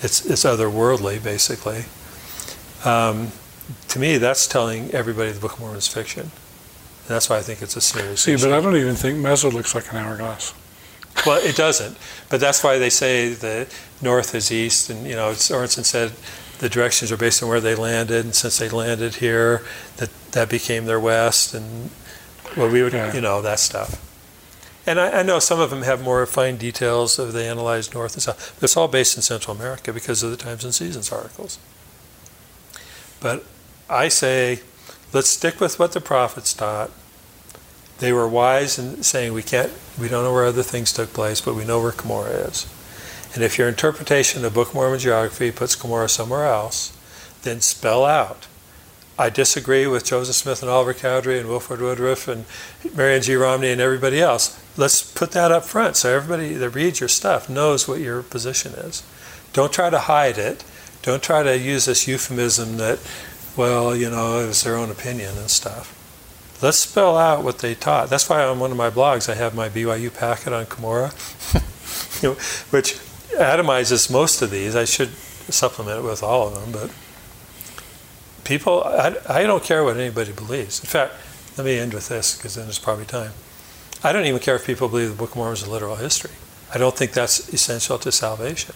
It's 0.02 0.26
it's 0.26 0.44
otherworldly, 0.44 1.24
basically. 1.24 1.86
Um, 2.86 3.32
to 3.90 4.00
me, 4.00 4.18
that's 4.18 4.48
telling 4.48 4.92
everybody 4.92 5.32
the 5.32 5.40
Book 5.40 5.54
of 5.54 5.60
Mormon 5.60 5.78
is 5.78 5.88
fiction. 5.88 6.24
And 6.24 7.16
that's 7.16 7.30
why 7.30 7.38
I 7.38 7.42
think 7.42 7.62
it's 7.62 7.76
a 7.76 7.82
serious. 7.82 8.22
See, 8.22 8.34
issue. 8.34 8.48
but 8.48 8.54
I 8.54 8.62
don't 8.62 8.76
even 8.76 8.96
think 8.96 9.18
Meso 9.20 9.52
looks 9.52 9.74
like 9.74 9.92
an 9.92 9.98
hourglass. 9.98 10.54
Well, 11.26 11.44
it 11.44 11.56
doesn't. 11.56 11.98
But 12.30 12.40
that's 12.40 12.64
why 12.64 12.78
they 12.78 12.90
say 12.90 13.34
the 13.34 13.68
north 14.02 14.36
is 14.36 14.52
east. 14.52 14.90
And, 14.90 15.06
you 15.06 15.16
know, 15.16 15.34
Sorenson 15.34 15.84
said 15.84 16.12
the 16.60 16.70
directions 16.70 17.12
are 17.12 17.18
based 17.18 17.42
on 17.42 17.50
where 17.50 17.60
they 17.60 17.76
landed. 17.76 18.26
And 18.26 18.36
since 18.36 18.58
they 18.58 18.70
landed 18.70 19.16
here, 19.16 19.64
that, 19.98 20.10
that 20.32 20.50
became 20.50 20.86
their 20.86 21.00
west. 21.00 21.54
And, 21.54 21.90
well, 22.56 22.70
we 22.70 22.84
would, 22.84 22.94
yeah. 22.94 23.14
you 23.14 23.22
know, 23.22 23.42
that 23.42 23.60
stuff. 23.60 24.04
And 24.86 25.02
I, 25.02 25.20
I, 25.20 25.24
know 25.24 25.40
some 25.40 25.60
of 25.60 25.70
them 25.70 25.82
have 25.82 26.02
more 26.02 26.26
fine 26.26 26.56
details 26.56 27.20
of 27.20 27.34
they 27.34 27.50
analyzed 27.50 27.94
north 27.94 28.14
and 28.14 28.24
south. 28.24 28.56
But 28.56 28.64
it's 28.64 28.78
all 28.78 28.88
based 28.88 29.18
in 29.18 29.22
Central 29.22 29.56
America 29.56 29.92
because 29.92 30.24
of 30.24 30.32
the 30.32 30.38
Times 30.38 30.64
and 30.64 30.74
Seasons 30.74 31.12
articles. 31.12 31.60
But 33.20 33.44
I 33.90 34.08
say, 34.08 34.62
let's 35.12 35.30
stick 35.30 35.60
with 35.60 35.78
what 35.78 35.92
the 35.92 36.00
prophets 36.00 36.54
taught 36.54 36.92
they 38.00 38.14
were 38.14 38.28
wise 38.28 38.78
in 38.78 39.04
saying 39.04 39.34
we 39.34 39.44
can't, 39.44 39.72
we 40.00 40.08
don't 40.08 40.24
know 40.24 40.34
where 40.34 40.46
other 40.46 40.64
things 40.64 40.94
took 40.94 41.14
place, 41.14 41.42
but 41.42 41.56
we 41.56 41.66
know 41.66 41.82
where 41.82 41.92
Cumorah 41.92 42.50
is. 42.50 42.72
And 43.34 43.44
if 43.44 43.58
your 43.58 43.68
interpretation 43.68 44.44
of 44.44 44.54
the 44.54 44.56
Book 44.56 44.70
of 44.70 44.76
Mormon 44.76 45.00
geography 45.00 45.52
puts 45.52 45.76
Cumorah 45.76 46.10
somewhere 46.10 46.46
else, 46.46 46.98
then 47.44 47.62
spell 47.62 48.06
out. 48.06 48.48
I 49.20 49.30
disagree 49.30 49.88
with 49.88 50.06
Joseph 50.06 50.36
Smith 50.36 50.62
and 50.62 50.70
Oliver 50.70 50.94
Cowdery 50.94 51.40
and 51.40 51.50
Wilford 51.50 51.82
Woodruff 51.82 52.28
and 52.28 52.46
Marion 52.96 53.24
G. 53.24 53.36
Romney 53.36 53.72
and 53.72 53.82
everybody 53.82 54.22
else. 54.22 54.62
Let's 54.78 55.02
put 55.02 55.32
that 55.32 55.52
up 55.52 55.66
front 55.66 55.96
so 55.96 56.16
everybody 56.16 56.54
that 56.54 56.70
reads 56.70 57.00
your 57.00 57.10
stuff 57.10 57.50
knows 57.50 57.88
what 57.88 58.00
your 58.00 58.22
position 58.22 58.74
is. 58.74 59.04
Don't 59.54 59.74
try 59.74 59.90
to 59.90 60.00
hide 60.00 60.38
it. 60.38 60.64
Don't 61.02 61.24
try 61.24 61.42
to 61.42 61.58
use 61.58 61.86
this 61.86 62.08
euphemism 62.08 62.78
that 62.78 63.00
well, 63.58 63.96
you 63.96 64.10
know, 64.12 64.40
it 64.40 64.46
was 64.46 64.64
their 64.64 64.78
own 64.78 64.92
opinion 64.92 65.36
and 65.36 65.50
stuff. 65.50 65.97
Let's 66.62 66.78
spell 66.78 67.18
out 67.18 67.44
what 67.44 67.60
they 67.60 67.76
taught. 67.76 68.10
That's 68.10 68.28
why 68.28 68.44
on 68.44 68.60
one 68.60 68.72
of 68.72 68.78
my 68.78 68.90
blogs 68.90 69.30
I 69.30 69.36
have 69.36 69.54
my 69.54 69.70
BYU 69.70 70.14
packet 70.14 70.54
on 70.54 70.66
know, 72.24 72.34
which 72.72 72.94
atomizes 73.38 74.12
most 74.12 74.42
of 74.42 74.50
these. 74.50 74.76
I 74.76 74.86
should 74.86 75.10
supplement 75.10 76.00
it 76.00 76.04
with 76.04 76.24
all 76.24 76.48
of 76.48 76.56
them, 76.56 76.72
but 76.72 76.92
people, 78.44 78.84
I, 78.84 79.16
I 79.30 79.44
don't 79.44 79.64
care 79.64 79.84
what 79.84 79.98
anybody 79.98 80.32
believes. 80.32 80.80
In 80.80 80.88
fact, 80.88 81.14
let 81.58 81.66
me 81.66 81.78
end 81.78 81.94
with 81.94 82.10
this 82.10 82.36
because 82.36 82.56
then 82.56 82.66
there's 82.66 82.80
probably 82.80 83.06
time. 83.06 83.32
I 84.04 84.12
don't 84.12 84.26
even 84.26 84.40
care 84.40 84.56
if 84.56 84.66
people 84.66 84.88
believe 84.88 85.10
the 85.10 85.16
Book 85.16 85.32
of 85.32 85.38
Mormon 85.38 85.54
is 85.54 85.64
a 85.64 85.70
literal 85.70 85.96
history. 85.96 86.32
I 86.74 86.78
don't 86.78 86.96
think 86.96 87.14
that's 87.14 87.52
essential 87.54 87.98
to 88.00 88.12
salvation. 88.12 88.76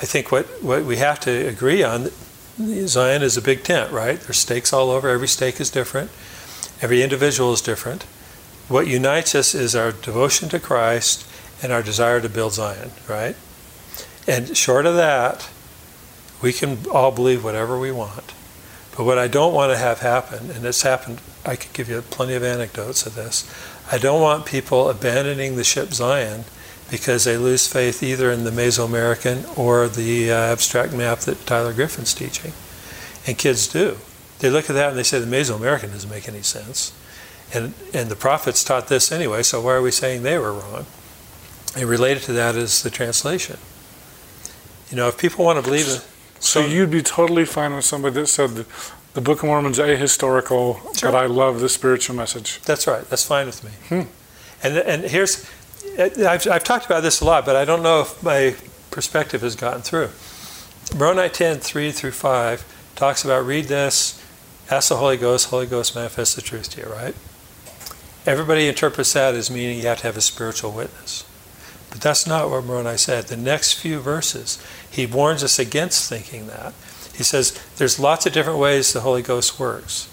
I 0.00 0.04
think 0.04 0.30
what, 0.32 0.46
what 0.62 0.84
we 0.84 0.96
have 0.96 1.20
to 1.20 1.30
agree 1.30 1.82
on 1.82 2.10
Zion 2.58 3.22
is 3.22 3.36
a 3.36 3.42
big 3.42 3.62
tent, 3.62 3.92
right? 3.92 4.18
There's 4.20 4.38
stakes 4.38 4.72
all 4.72 4.90
over. 4.90 5.08
Every 5.08 5.28
stake 5.28 5.60
is 5.60 5.70
different. 5.70 6.10
Every 6.80 7.02
individual 7.02 7.52
is 7.52 7.60
different. 7.60 8.04
What 8.68 8.86
unites 8.86 9.34
us 9.34 9.54
is 9.54 9.74
our 9.74 9.92
devotion 9.92 10.48
to 10.50 10.60
Christ 10.60 11.26
and 11.62 11.72
our 11.72 11.82
desire 11.82 12.20
to 12.20 12.28
build 12.28 12.52
Zion, 12.52 12.92
right? 13.08 13.36
And 14.26 14.56
short 14.56 14.86
of 14.86 14.94
that, 14.96 15.48
we 16.42 16.52
can 16.52 16.78
all 16.92 17.10
believe 17.10 17.42
whatever 17.42 17.78
we 17.78 17.90
want. 17.90 18.34
But 18.96 19.04
what 19.04 19.18
I 19.18 19.26
don't 19.26 19.54
want 19.54 19.72
to 19.72 19.78
have 19.78 20.00
happen, 20.00 20.50
and 20.50 20.64
it's 20.64 20.82
happened, 20.82 21.20
I 21.46 21.56
could 21.56 21.72
give 21.72 21.88
you 21.88 22.02
plenty 22.02 22.34
of 22.34 22.42
anecdotes 22.42 23.06
of 23.06 23.14
this. 23.14 23.50
I 23.90 23.98
don't 23.98 24.20
want 24.20 24.44
people 24.44 24.90
abandoning 24.90 25.56
the 25.56 25.64
ship 25.64 25.94
Zion 25.94 26.44
because 26.90 27.24
they 27.24 27.36
lose 27.36 27.66
faith 27.66 28.02
either 28.02 28.30
in 28.30 28.44
the 28.44 28.50
Mesoamerican 28.50 29.56
or 29.58 29.88
the 29.88 30.30
uh, 30.30 30.34
abstract 30.34 30.92
map 30.92 31.20
that 31.20 31.46
Tyler 31.46 31.72
Griffin's 31.72 32.14
teaching. 32.14 32.52
And 33.26 33.38
kids 33.38 33.66
do. 33.68 33.98
They 34.38 34.50
look 34.50 34.70
at 34.70 34.74
that 34.74 34.90
and 34.90 34.98
they 34.98 35.02
say 35.02 35.18
the 35.18 35.26
Mesoamerican 35.26 35.92
doesn't 35.92 36.10
make 36.10 36.28
any 36.28 36.42
sense. 36.42 36.92
And, 37.52 37.74
and 37.94 38.08
the 38.08 38.16
prophets 38.16 38.62
taught 38.62 38.88
this 38.88 39.10
anyway, 39.10 39.42
so 39.42 39.60
why 39.60 39.72
are 39.72 39.82
we 39.82 39.90
saying 39.90 40.22
they 40.22 40.38
were 40.38 40.52
wrong? 40.52 40.86
And 41.76 41.88
related 41.88 42.22
to 42.24 42.32
that 42.34 42.56
is 42.56 42.82
the 42.82 42.90
translation. 42.90 43.56
You 44.90 44.96
know, 44.96 45.08
if 45.08 45.18
people 45.18 45.44
want 45.44 45.58
to 45.58 45.62
believe 45.62 45.86
it. 45.86 46.06
So, 46.40 46.62
so 46.62 46.66
you'd 46.66 46.90
be 46.90 47.02
totally 47.02 47.44
fine 47.44 47.74
with 47.74 47.84
somebody 47.84 48.14
that 48.14 48.26
said 48.26 48.50
the, 48.50 48.66
the 49.14 49.20
Book 49.20 49.42
of 49.42 49.48
Mormon's 49.48 49.78
ahistorical, 49.78 50.96
sure. 50.96 51.10
but 51.10 51.14
I 51.14 51.26
love 51.26 51.60
the 51.60 51.68
spiritual 51.68 52.14
message. 52.14 52.60
That's 52.62 52.86
right. 52.86 53.08
That's 53.08 53.24
fine 53.24 53.46
with 53.46 53.64
me. 53.64 53.70
Hmm. 53.88 54.08
And, 54.62 54.78
and 54.78 55.04
here's 55.04 55.48
I've, 55.98 56.46
I've 56.46 56.64
talked 56.64 56.86
about 56.86 57.02
this 57.02 57.20
a 57.20 57.24
lot, 57.24 57.44
but 57.44 57.56
I 57.56 57.64
don't 57.64 57.82
know 57.82 58.02
if 58.02 58.22
my 58.22 58.54
perspective 58.90 59.40
has 59.40 59.56
gotten 59.56 59.82
through. 59.82 60.10
Moroni 60.96 61.28
10, 61.28 61.58
3 61.58 61.90
through 61.90 62.12
5 62.12 62.92
talks 62.94 63.24
about 63.24 63.44
read 63.44 63.64
this, 63.64 64.22
ask 64.70 64.88
the 64.88 64.96
Holy 64.96 65.16
Ghost, 65.16 65.50
Holy 65.50 65.66
Ghost 65.66 65.94
manifests 65.94 66.34
the 66.34 66.42
truth 66.42 66.70
to 66.70 66.82
you, 66.82 66.86
right? 66.88 67.14
Everybody 68.26 68.68
interprets 68.68 69.12
that 69.14 69.34
as 69.34 69.50
meaning 69.50 69.78
you 69.78 69.86
have 69.86 69.98
to 69.98 70.06
have 70.06 70.16
a 70.16 70.20
spiritual 70.20 70.72
witness. 70.72 71.24
But 71.90 72.00
that's 72.00 72.26
not 72.26 72.50
what 72.50 72.64
Moroni 72.64 72.98
said. 72.98 73.24
The 73.24 73.36
next 73.36 73.74
few 73.74 74.00
verses, 74.00 74.62
he 74.90 75.06
warns 75.06 75.42
us 75.42 75.58
against 75.58 76.08
thinking 76.08 76.46
that. 76.48 76.74
He 77.14 77.24
says 77.24 77.58
there's 77.76 77.98
lots 77.98 78.26
of 78.26 78.32
different 78.32 78.58
ways 78.58 78.92
the 78.92 79.00
Holy 79.00 79.22
Ghost 79.22 79.58
works. 79.58 80.08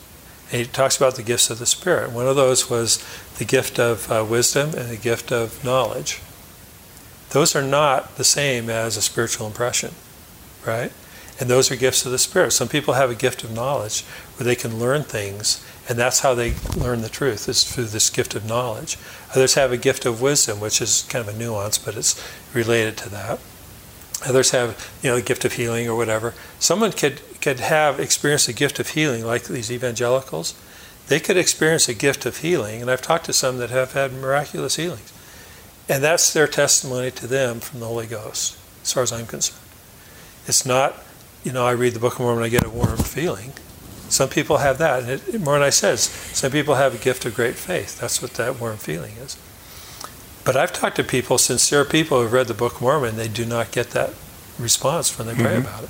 And 0.52 0.62
he 0.62 0.68
talks 0.68 0.96
about 0.96 1.16
the 1.16 1.24
gifts 1.24 1.50
of 1.50 1.60
the 1.60 1.66
Spirit. 1.66 2.12
One 2.12 2.28
of 2.28 2.36
those 2.36 2.70
was 2.70 3.04
the 3.38 3.46
gift 3.46 3.80
of 3.80 4.10
uh, 4.12 4.26
wisdom 4.28 4.74
and 4.76 4.90
the 4.90 4.98
gift 4.98 5.32
of 5.32 5.64
knowledge. 5.64 6.22
Those 7.32 7.56
are 7.56 7.62
not 7.62 8.16
the 8.16 8.24
same 8.24 8.70
as 8.70 8.96
a 8.96 9.02
spiritual 9.02 9.48
impression, 9.48 9.92
right? 10.66 10.92
And 11.40 11.50
those 11.50 11.70
are 11.70 11.76
gifts 11.76 12.06
of 12.06 12.12
the 12.12 12.18
Spirit. 12.18 12.52
Some 12.52 12.70
people 12.70 12.94
have 12.94 13.10
a 13.10 13.16
gift 13.16 13.44
of 13.44 13.52
knowledge 13.52 14.04
where 14.36 14.46
they 14.46 14.56
can 14.56 14.80
learn 14.80 15.04
things, 15.04 15.66
and 15.90 15.98
that's 15.98 16.22
how 16.22 16.34
they 16.34 16.54
learn 16.76 17.02
the 17.02 17.10
truth, 17.10 17.50
is 17.50 17.64
through 17.64 17.86
this 17.86 18.10
gift 18.10 18.36
of 18.36 18.46
knowledge. 18.46 18.98
Others 19.32 19.56
have 19.56 19.72
a 19.72 19.78
gift 19.78 20.06
of 20.06 20.22
wisdom, 20.22 20.60
which 20.60 20.82
is 20.82 21.04
kind 21.10 21.28
of 21.28 21.36
a 21.36 21.38
nuance, 21.38 21.78
but 21.78 21.98
it's 21.98 22.22
related 22.54 22.96
to 22.98 23.10
that. 23.10 23.40
Others 24.26 24.52
have, 24.52 24.92
you 25.04 25.10
know, 25.10 25.18
a 25.18 25.22
gift 25.22 25.44
of 25.44 25.54
healing 25.54 25.90
or 25.90 25.96
whatever. 25.96 26.34
Someone 26.58 26.94
could, 26.94 27.22
could 27.42 27.60
have 27.60 28.00
experienced 28.00 28.48
a 28.48 28.54
gift 28.54 28.80
of 28.80 28.90
healing, 28.90 29.26
like 29.26 29.44
these 29.44 29.72
evangelicals, 29.72 30.56
they 31.08 31.20
could 31.20 31.38
experience 31.38 31.88
a 31.88 31.94
gift 31.94 32.26
of 32.26 32.38
healing, 32.38 32.82
and 32.82 32.90
I've 32.90 33.02
talked 33.02 33.26
to 33.26 33.34
some 33.34 33.58
that 33.60 33.70
have 33.70 33.94
had 33.94 34.14
miraculous 34.14 34.78
healings. 34.78 35.14
And 35.88 36.04
that's 36.04 36.34
their 36.34 36.48
testimony 36.48 37.12
to 37.12 37.28
them 37.28 37.60
from 37.60 37.80
the 37.80 37.86
Holy 37.86 38.08
Ghost, 38.08 38.58
as 38.82 38.94
far 38.94 39.04
as 39.04 39.12
I'm 39.12 39.28
concerned. 39.28 39.62
It's 40.48 40.66
not, 40.66 40.96
you 41.46 41.54
know, 41.54 41.66
I 41.66 41.72
read 41.72 41.94
the 41.94 42.00
Book 42.00 42.16
of 42.16 42.20
Mormon, 42.20 42.44
I 42.44 42.50
get 42.50 42.66
a 42.66 42.70
warm 42.70 42.98
feeling. 42.98 43.54
Some 44.10 44.28
people 44.28 44.58
have 44.58 44.78
that. 44.80 45.04
And 45.04 45.12
it, 45.12 45.40
Moroni 45.40 45.72
says, 45.72 46.02
some 46.02 46.52
people 46.52 46.76
have 46.76 46.94
a 46.94 46.98
gift 46.98 47.26
of 47.26 47.34
great 47.34 47.56
faith. 47.56 48.00
That's 48.02 48.22
what 48.22 48.32
that 48.32 48.60
warm 48.60 48.76
feeling 48.76 49.14
is. 49.14 49.38
But 50.44 50.58
I've 50.58 50.74
talked 50.74 50.98
to 50.98 51.04
people, 51.04 51.38
sincere 51.38 51.86
people 51.86 52.22
who've 52.22 52.34
read 52.34 52.48
the 52.48 52.54
Book 52.54 52.76
of 52.76 52.82
Mormon, 52.82 53.16
they 53.16 53.30
do 53.30 53.46
not 53.46 53.72
get 53.72 53.92
that 53.92 54.14
response 54.60 55.18
when 55.18 55.28
they 55.28 55.34
pray 55.34 55.56
mm-hmm. 55.56 55.62
about 55.62 55.86
it. 55.86 55.90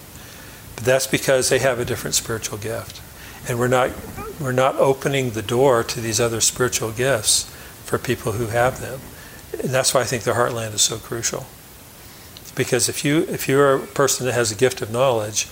But 0.76 0.86
that's 0.86 1.08
because 1.08 1.50
they 1.50 1.60
have 1.60 1.80
a 1.80 1.86
different 1.86 2.14
spiritual 2.14 2.60
gift 2.60 3.02
and 3.48 3.60
we're 3.60 3.68
not 3.68 3.92
we're 4.40 4.52
not 4.52 4.76
opening 4.76 5.32
the 5.32 5.42
door 5.42 5.84
to 5.84 6.02
these 6.02 6.20
other 6.20 6.42
spiritual 6.42 6.92
gifts 6.92 7.44
for 7.86 7.98
people 7.98 8.34
who 8.34 8.48
have 8.48 8.82
them. 8.82 9.00
And 9.62 9.72
that's 9.72 9.94
why 9.94 10.02
I 10.02 10.04
think 10.04 10.24
the 10.24 10.32
heartland 10.32 10.74
is 10.74 10.82
so 10.82 10.98
crucial. 10.98 11.46
Because 12.56 12.88
if 12.88 13.04
you 13.04 13.24
if 13.24 13.48
you're 13.48 13.76
a 13.76 13.80
person 13.80 14.26
that 14.26 14.34
has 14.34 14.52
a 14.52 14.56
gift 14.56 14.82
of 14.82 14.92
knowledge, 14.92 15.48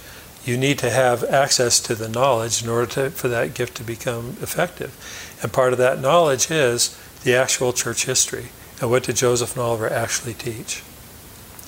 you 0.45 0.57
need 0.57 0.77
to 0.79 0.89
have 0.89 1.23
access 1.23 1.79
to 1.81 1.95
the 1.95 2.09
knowledge 2.09 2.63
in 2.63 2.69
order 2.69 2.87
to, 2.87 3.09
for 3.11 3.27
that 3.29 3.53
gift 3.53 3.77
to 3.77 3.83
become 3.83 4.35
effective. 4.41 5.37
And 5.41 5.53
part 5.53 5.73
of 5.73 5.79
that 5.79 5.99
knowledge 5.99 6.51
is 6.51 6.97
the 7.23 7.35
actual 7.35 7.71
church 7.71 8.05
history. 8.05 8.47
And 8.81 8.89
what 8.89 9.03
did 9.03 9.15
Joseph 9.15 9.53
and 9.53 9.61
Oliver 9.61 9.89
actually 9.89 10.33
teach? 10.33 10.83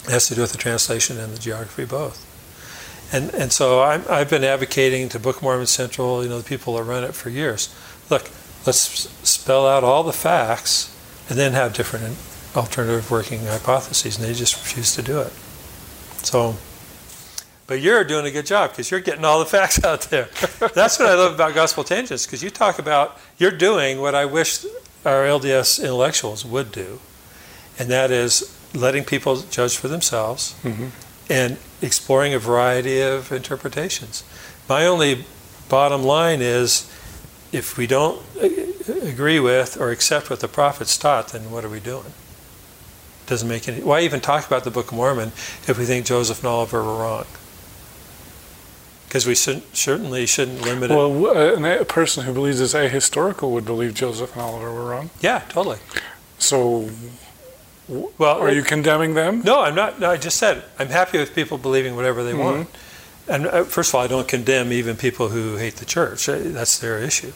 It 0.03 0.11
has 0.11 0.27
to 0.27 0.35
do 0.35 0.41
with 0.41 0.51
the 0.51 0.57
translation 0.57 1.17
and 1.17 1.33
the 1.33 1.39
geography 1.39 1.85
both. 1.85 2.21
And, 3.13 3.33
and 3.33 3.51
so 3.51 3.81
i 3.81 3.97
have 3.97 4.29
been 4.29 4.43
advocating 4.43 5.09
to 5.09 5.19
Book 5.19 5.41
Mormon 5.41 5.67
Central, 5.67 6.23
you 6.23 6.29
know, 6.29 6.39
the 6.39 6.43
people 6.43 6.75
that 6.75 6.83
run 6.83 7.03
it 7.03 7.13
for 7.13 7.29
years. 7.29 7.73
Look, 8.09 8.29
let's 8.65 8.79
spell 9.27 9.67
out 9.67 9.83
all 9.83 10.03
the 10.03 10.11
facts 10.11 10.93
and 11.29 11.37
then 11.37 11.53
have 11.53 11.73
different 11.73 12.05
alternative 12.55 13.09
working 13.12 13.45
hypotheses. 13.45 14.17
And 14.17 14.25
they 14.25 14.33
just 14.33 14.55
refuse 14.55 14.95
to 14.95 15.01
do 15.01 15.19
it. 15.21 15.31
So, 16.24 16.55
but 17.67 17.81
you're 17.81 18.03
doing 18.03 18.25
a 18.25 18.31
good 18.31 18.45
job 18.45 18.71
because 18.71 18.91
you're 18.91 19.00
getting 19.00 19.25
all 19.25 19.39
the 19.39 19.45
facts 19.57 19.83
out 19.83 20.01
there. 20.03 20.29
That's 20.74 21.00
what 21.00 21.07
I 21.07 21.15
love 21.15 21.33
about 21.33 21.53
Gospel 21.53 21.83
Tangents 21.83 22.25
because 22.25 22.43
you 22.43 22.50
talk 22.50 22.79
about, 22.79 23.17
you're 23.38 23.51
doing 23.51 24.01
what 24.01 24.15
I 24.15 24.25
wish 24.25 24.65
our 25.05 25.24
LDS 25.24 25.81
intellectuals 25.81 26.45
would 26.45 26.71
do. 26.71 27.00
And 27.77 27.89
that 27.89 28.12
is 28.12 28.55
letting 28.74 29.03
people 29.03 29.38
judge 29.38 29.77
for 29.77 29.88
themselves. 29.88 30.55
Mm-hmm 30.63 30.88
and 31.29 31.57
exploring 31.81 32.33
a 32.33 32.39
variety 32.39 33.01
of 33.01 33.31
interpretations. 33.31 34.24
My 34.69 34.85
only 34.85 35.25
bottom 35.69 36.03
line 36.03 36.41
is 36.41 36.89
if 37.51 37.77
we 37.77 37.88
don't 37.88 38.21
agree 38.88 39.39
with 39.39 39.79
or 39.79 39.91
accept 39.91 40.29
what 40.29 40.39
the 40.39 40.47
prophets 40.47 40.97
taught, 40.97 41.29
then 41.29 41.51
what 41.51 41.63
are 41.65 41.69
we 41.69 41.79
doing? 41.79 42.13
Doesn't 43.27 43.48
make 43.48 43.67
any. 43.67 43.82
Why 43.82 44.01
even 44.01 44.22
talk 44.22 44.46
about 44.46 44.63
the 44.63 44.72
Book 44.72 44.91
of 44.91 44.98
Mormon 44.98 45.29
if 45.67 45.77
we 45.77 45.86
think 45.86 46.05
Joseph 46.05 46.39
and 46.39 46.48
Oliver 46.48 46.84
were 46.84 46.98
wrong? 46.98 47.25
Because 49.08 49.25
we 49.25 49.34
shouldn't, 49.36 49.75
certainly 49.75 50.25
shouldn't 50.25 50.62
limit 50.62 50.91
it. 50.91 50.96
Well, 50.96 51.65
a 51.65 51.86
person 51.86 52.25
who 52.25 52.34
believes 52.34 52.60
it's 52.60 52.74
ahistorical 52.74 53.51
would 53.51 53.65
believe 53.65 53.94
Joseph 53.94 54.34
and 54.34 54.41
Oliver 54.41 54.72
were 54.72 54.89
wrong. 54.89 55.10
Yeah, 55.22 55.44
totally. 55.50 55.79
So 56.38 56.89
well, 57.88 58.39
are 58.39 58.51
you 58.51 58.63
condemning 58.63 59.13
them? 59.13 59.41
No, 59.41 59.62
I'm 59.62 59.75
not. 59.75 60.00
No, 60.00 60.10
I 60.10 60.17
just 60.17 60.38
said 60.38 60.63
I'm 60.79 60.89
happy 60.89 61.17
with 61.17 61.36
people 61.36 61.58
believing 61.58 61.96
whatever 61.96 62.24
they 62.24 62.32
mm-hmm. 62.32 62.39
want. 62.39 62.70
And 63.27 63.48
uh, 63.48 63.63
first 63.63 63.89
of 63.89 63.96
all, 63.96 64.01
I 64.01 64.08
don't 64.08 64.27
condemn 64.27 64.72
even 64.72 64.98
people 64.98 65.29
who 65.29 65.58
hate 65.58 65.77
the 65.77 65.86
church. 65.86 66.27
Uh, 66.27 66.39
that's 66.39 66.79
their 66.79 67.00
issue. 67.00 67.34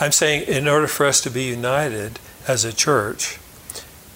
I'm 0.00 0.12
saying 0.12 0.48
in 0.48 0.66
order 0.68 0.86
for 0.86 1.06
us 1.06 1.20
to 1.22 1.30
be 1.30 1.44
united 1.44 2.18
as 2.48 2.64
a 2.64 2.72
church, 2.72 3.38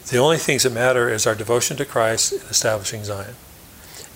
the 0.09 0.19
only 0.19 0.39
things 0.39 0.65
that 0.65 0.73
matter 0.73 1.09
is 1.09 1.27
our 1.27 1.35
devotion 1.35 1.77
to 1.79 1.85
Christ 1.85 2.33
and 2.33 2.43
establishing 2.43 3.05
Zion. 3.05 3.35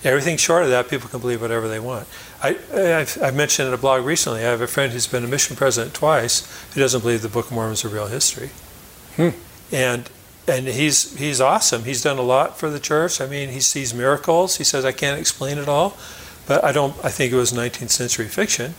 Everything 0.03 0.37
short 0.37 0.63
of 0.63 0.69
that, 0.69 0.87
people 0.87 1.09
can 1.09 1.19
believe 1.19 1.41
whatever 1.41 1.67
they 1.67 1.79
want. 1.79 2.07
I, 2.41 2.57
I've, 2.73 3.35
mentioned 3.35 3.67
in 3.67 3.73
a 3.73 3.77
blog 3.77 4.05
recently, 4.05 4.39
I 4.39 4.49
have 4.49 4.61
a 4.61 4.67
friend 4.67 4.93
who's 4.93 5.07
been 5.07 5.25
a 5.25 5.27
mission 5.27 5.57
president 5.57 5.93
twice 5.93 6.47
who 6.73 6.79
doesn't 6.79 7.01
believe 7.01 7.21
the 7.21 7.27
Book 7.27 7.47
of 7.47 7.51
Mormon 7.51 7.73
is 7.73 7.83
a 7.83 7.89
real 7.89 8.07
history. 8.07 8.51
Hmm. 9.17 9.29
And 9.73 10.09
and 10.47 10.67
he's 10.67 11.17
he's 11.19 11.41
awesome. 11.41 11.83
He's 11.83 12.01
done 12.01 12.17
a 12.17 12.23
lot 12.23 12.57
for 12.57 12.69
the 12.69 12.79
church. 12.79 13.19
I 13.21 13.27
mean, 13.27 13.49
he 13.49 13.59
sees 13.59 13.93
miracles. 13.93 14.57
He 14.57 14.63
says 14.63 14.85
I 14.85 14.91
can't 14.91 15.19
explain 15.19 15.57
it 15.57 15.67
all, 15.67 15.97
but 16.47 16.63
I 16.63 16.71
don't. 16.71 16.95
I 17.03 17.09
think 17.09 17.33
it 17.33 17.35
was 17.35 17.51
19th 17.51 17.91
century 17.91 18.27
fiction, 18.27 18.73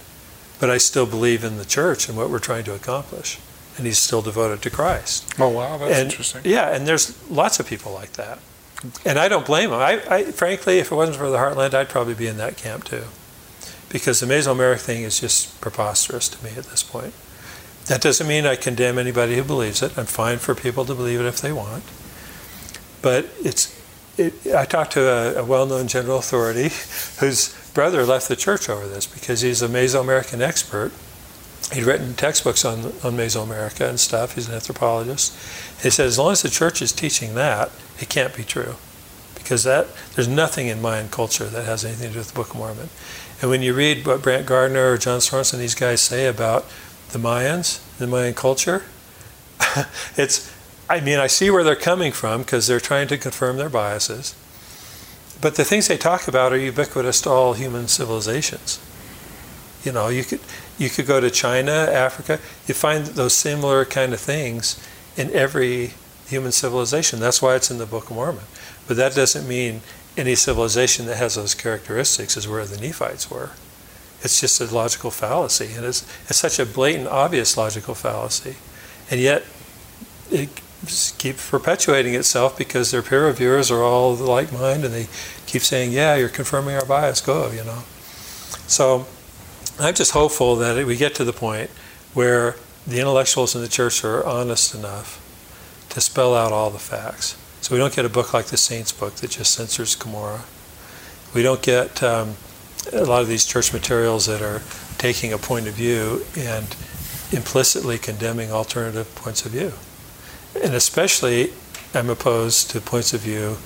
but 0.59 0.71
I 0.71 0.79
still 0.79 1.07
believe 1.07 1.45
in 1.45 1.59
the 1.59 1.65
church 1.65 2.09
and 2.09 2.17
what 2.17 2.31
we're 2.31 2.39
trying 2.39 2.65
to 2.65 2.75
accomplish. 2.75 3.39
And 3.81 3.87
he's 3.87 3.99
still 3.99 4.21
devoted 4.21 4.61
to 4.61 4.69
Christ. 4.69 5.33
Oh 5.39 5.49
wow, 5.49 5.79
that's 5.79 5.99
and, 5.99 6.11
interesting. 6.11 6.43
Yeah, 6.45 6.75
and 6.75 6.87
there's 6.87 7.17
lots 7.31 7.61
of 7.61 7.67
people 7.67 7.95
like 7.95 8.13
that, 8.13 8.39
and 9.07 9.19
I 9.19 9.27
don't 9.27 9.47
blame 9.47 9.71
him. 9.71 9.79
I, 9.79 10.03
I 10.07 10.25
frankly, 10.25 10.81
if 10.81 10.93
it 10.93 10.95
wasn't 10.95 11.17
for 11.17 11.31
the 11.31 11.39
Heartland, 11.39 11.73
I'd 11.73 11.89
probably 11.89 12.13
be 12.13 12.27
in 12.27 12.37
that 12.37 12.59
camp 12.59 12.85
too, 12.85 13.05
because 13.89 14.21
the 14.21 14.27
Mesoameric 14.27 14.81
thing 14.81 15.03
is 15.03 15.19
just 15.19 15.59
preposterous 15.63 16.29
to 16.29 16.45
me 16.45 16.51
at 16.59 16.65
this 16.65 16.83
point. 16.83 17.15
That 17.87 18.03
doesn't 18.03 18.29
mean 18.29 18.45
I 18.45 18.57
condemn 18.57 18.99
anybody 18.99 19.37
who 19.37 19.45
believes 19.45 19.83
it. 19.83 19.97
I'm 19.99 20.05
fine 20.05 20.37
for 20.37 20.55
people 20.55 20.85
to 20.85 20.95
believe 20.95 21.21
it 21.21 21.27
if 21.27 21.41
they 21.41 21.53
want. 21.53 21.85
But 23.01 23.31
it's, 23.43 23.75
it, 24.19 24.55
I 24.55 24.67
talked 24.67 24.93
to 24.93 25.09
a, 25.09 25.43
a 25.43 25.45
well 25.45 25.65
known 25.65 25.89
general 25.89 26.19
authority 26.19 26.69
whose 27.21 27.57
brother 27.73 28.05
left 28.05 28.29
the 28.29 28.37
church 28.37 28.69
over 28.69 28.87
this 28.87 29.07
because 29.07 29.41
he's 29.41 29.63
a 29.63 29.69
Mesoamerican 29.69 30.41
expert. 30.41 30.93
He'd 31.73 31.85
written 31.85 32.15
textbooks 32.15 32.65
on, 32.65 32.87
on 33.05 33.17
Mesoamerica 33.17 33.89
and 33.89 34.01
stuff. 34.01 34.35
He's 34.35 34.49
an 34.49 34.55
anthropologist. 34.55 35.33
He 35.83 35.91
said, 35.91 36.07
as 36.07 36.19
long 36.19 36.33
as 36.33 36.43
the 36.43 36.49
church 36.49 36.83
is 36.83 36.91
teaching 36.91 37.35
that, 37.37 37.71
it 38.01 38.09
can't 38.09 38.35
be 38.35 38.43
true. 38.43 38.75
Because 39.35 39.63
that 39.65 39.87
there's 40.15 40.29
nothing 40.29 40.67
in 40.67 40.83
Mayan 40.83 41.09
culture 41.09 41.45
that 41.45 41.65
has 41.65 41.85
anything 41.85 42.09
to 42.09 42.13
do 42.15 42.19
with 42.19 42.29
the 42.29 42.35
Book 42.35 42.51
of 42.51 42.57
Mormon. 42.57 42.89
And 43.41 43.51
when 43.51 43.63
you 43.63 43.73
read 43.73 44.07
what 44.07 44.23
Brant 44.23 44.47
Gardner 44.47 44.93
or 44.93 44.99
John 44.99 45.21
Sorenson, 45.21 45.61
these 45.61 45.75
guys 45.75 46.01
say 46.01 46.27
about 46.27 46.67
the 47.11 47.19
Mayans, 47.19 47.81
the 47.99 48.07
Mayan 48.07 48.35
culture, 48.35 48.85
it's, 50.17 50.53
I 50.89 51.01
mean, 51.01 51.19
I 51.19 51.29
see 51.29 51.51
where 51.51 51.63
they're 51.63 51.77
coming 51.77 52.13
from 52.13 52.43
because 52.43 52.67
they're 52.67 52.81
trying 52.81 53.09
to 53.09 53.17
confirm 53.17 53.57
their 53.57 53.69
biases. 53.69 54.35
But 55.41 55.55
the 55.55 55.65
things 55.65 55.89
they 55.89 55.97
talk 55.97 56.29
about 56.29 56.53
are 56.53 56.59
ubiquitous 56.59 57.21
to 57.23 57.31
all 57.31 57.55
human 57.55 57.89
civilizations. 57.89 58.79
You 59.85 59.93
know, 59.93 60.09
you 60.09 60.25
could 60.25 60.41
you 60.79 60.89
could 60.91 61.07
go 61.07 61.21
to 61.21 61.31
China, 61.31 61.73
Africa, 61.73 62.39
you 62.67 62.75
find 62.75 63.07
those 63.07 63.35
similar 63.35 63.85
kind 63.85 64.13
of 64.13 64.21
things 64.21 64.83
in 65.17 65.31
every 65.33 65.93
human 66.27 66.53
civilization. 66.53 67.21
That's 67.21 67.43
why 67.43 67.57
it's 67.57 67.71
in 67.71 67.79
the 67.79 67.87
Book 67.87 68.11
of 68.11 68.17
Mormon. 68.17 68.45
But 68.87 68.97
that 68.97 69.15
doesn't 69.15 69.49
mean 69.49 69.83
any 70.17 70.35
civilization 70.35 71.07
that 71.07 71.17
has 71.17 71.35
those 71.35 71.55
characteristics 71.55 72.37
is 72.37 72.49
where 72.49 72.65
the 72.65 72.81
Nephites 72.81 73.31
were. 73.31 73.51
It's 74.23 74.41
just 74.41 74.61
a 74.61 74.67
logical 74.67 75.11
fallacy, 75.11 75.73
and 75.75 75.85
it's, 75.85 76.03
it's 76.29 76.39
such 76.39 76.59
a 76.59 76.67
blatant, 76.67 77.09
obvious 77.09 77.57
logical 77.57 77.95
fallacy. 77.95 78.57
And 79.11 79.21
yet, 79.21 79.45
it 80.31 80.51
keeps 81.19 81.49
perpetuating 81.51 82.15
itself 82.15 82.57
because 82.57 82.91
their 82.91 83.03
peer 83.03 83.27
reviewers 83.27 83.71
are 83.71 83.83
all 83.83 84.15
like 84.15 84.53
mind, 84.53 84.85
and 84.85 84.93
they 84.93 85.09
keep 85.47 85.63
saying, 85.63 85.93
"Yeah, 85.93 86.17
you're 86.17 86.29
confirming 86.29 86.77
our 86.77 86.85
bias. 86.85 87.21
Go," 87.21 87.51
you 87.51 87.65
know. 87.65 87.83
So, 88.67 89.07
I'm 89.83 89.95
just 89.95 90.13
hopeful 90.13 90.57
that 90.57 90.85
we 90.87 90.97
get 90.97 91.15
to 91.17 91.25
the 91.25 91.33
point 91.33 91.71
where 92.13 92.57
the 92.87 92.99
intellectuals 92.99 93.55
in 93.55 93.63
the 93.63 93.69
church 93.69 94.05
are 94.05 94.25
honest 94.27 94.75
enough 94.75 95.27
to 95.91 96.01
spell 96.01 96.35
out 96.35 96.53
all 96.53 96.71
the 96.71 96.79
facts. 96.79 97.37
So 97.61 97.75
we 97.75 97.79
don't 97.79 97.95
get 97.95 98.05
a 98.05 98.09
book 98.09 98.33
like 98.33 98.47
the 98.47 98.57
Saints 98.57 98.93
book 98.93 99.17
that 99.17 99.31
just 99.31 99.55
censors 99.55 99.97
Cumorah. 99.97 100.43
We 101.35 101.43
don't 101.43 101.63
get 101.63 102.03
um, 102.03 102.37
a 102.93 103.05
lot 103.05 103.23
of 103.23 103.29
these 103.29 103.45
church 103.45 103.73
materials 103.73 104.27
that 104.27 104.43
are 104.43 104.63
taking 104.99 105.33
a 105.33 105.39
point 105.39 105.69
of 105.69 105.75
view 105.75 106.25
and 106.37 106.75
implicitly 107.33 107.99
condemning 107.99 108.51
alternative 108.51 109.15
points 109.15 109.47
of 109.47 109.53
view. 109.53 109.73
And 110.63 110.75
especially, 110.75 111.53
I'm 111.95 112.11
opposed 112.11 112.71
to 112.71 112.81
points 112.81 113.13
of 113.13 113.21
view 113.21 113.59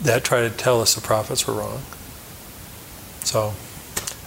that 0.00 0.24
try 0.24 0.40
to 0.40 0.50
tell 0.50 0.80
us 0.80 0.94
the 0.94 1.00
prophets 1.00 1.46
were 1.46 1.54
wrong. 1.54 1.82
So, 3.20 3.54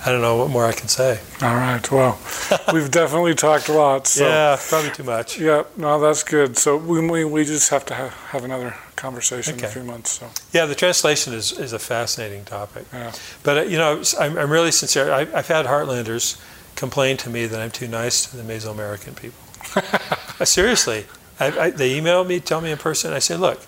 I 0.06 0.12
don't 0.12 0.22
know 0.22 0.36
what 0.38 0.50
more 0.52 0.66
I 0.66 0.72
can 0.72 0.88
say. 0.88 1.20
All 1.42 1.56
right. 1.56 1.92
Well, 1.92 2.20
we've 2.74 2.92
definitely 2.92 3.34
talked 3.34 3.70
a 3.70 3.74
lot. 3.74 4.06
So. 4.08 4.28
Yeah, 4.28 4.58
probably 4.70 4.92
too 4.92 5.04
much. 5.04 5.40
Yeah. 5.40 5.64
No, 5.78 6.00
that's 6.00 6.22
good. 6.24 6.58
So 6.58 6.78
we 6.78 7.06
we, 7.08 7.26
we 7.26 7.44
just 7.44 7.70
have 7.72 7.86
to 7.88 7.96
have, 7.96 8.14
have 8.30 8.44
another 8.44 8.76
conversation 8.96 9.56
Okay. 9.56 9.66
in 9.66 9.70
a 9.70 9.74
few 9.74 9.84
months. 9.84 10.12
So 10.20 10.30
Yeah, 10.54 10.66
the 10.68 10.76
translation 10.76 11.34
is, 11.34 11.52
is 11.54 11.74
a 11.74 11.80
fascinating 11.80 12.46
topic. 12.46 12.86
yeah. 12.94 13.14
But, 13.44 13.58
uh, 13.58 13.62
you 13.64 13.78
know, 13.78 14.02
I'm, 14.20 14.38
I'm 14.38 14.50
really 14.52 14.72
sincere. 14.72 15.12
I, 15.12 15.22
I've 15.22 15.48
had 15.48 15.66
Heartlanders 15.66 16.40
complain 16.76 17.18
to 17.18 17.30
me 17.30 17.48
that 17.48 17.60
I'm 17.60 17.72
too 17.72 17.88
nice 17.88 18.26
to 18.28 18.38
the 18.38 18.44
Mesoamerican 18.44 19.16
people. 19.16 19.40
Uh, 20.38 20.44
Seriously. 20.44 21.06
I, 21.40 21.60
I, 21.60 21.70
they 21.70 21.96
email 21.96 22.26
me, 22.26 22.42
tell 22.42 22.60
me 22.60 22.70
in 22.70 22.78
person. 22.78 23.14
I 23.14 23.20
say, 23.20 23.38
look, 23.38 23.66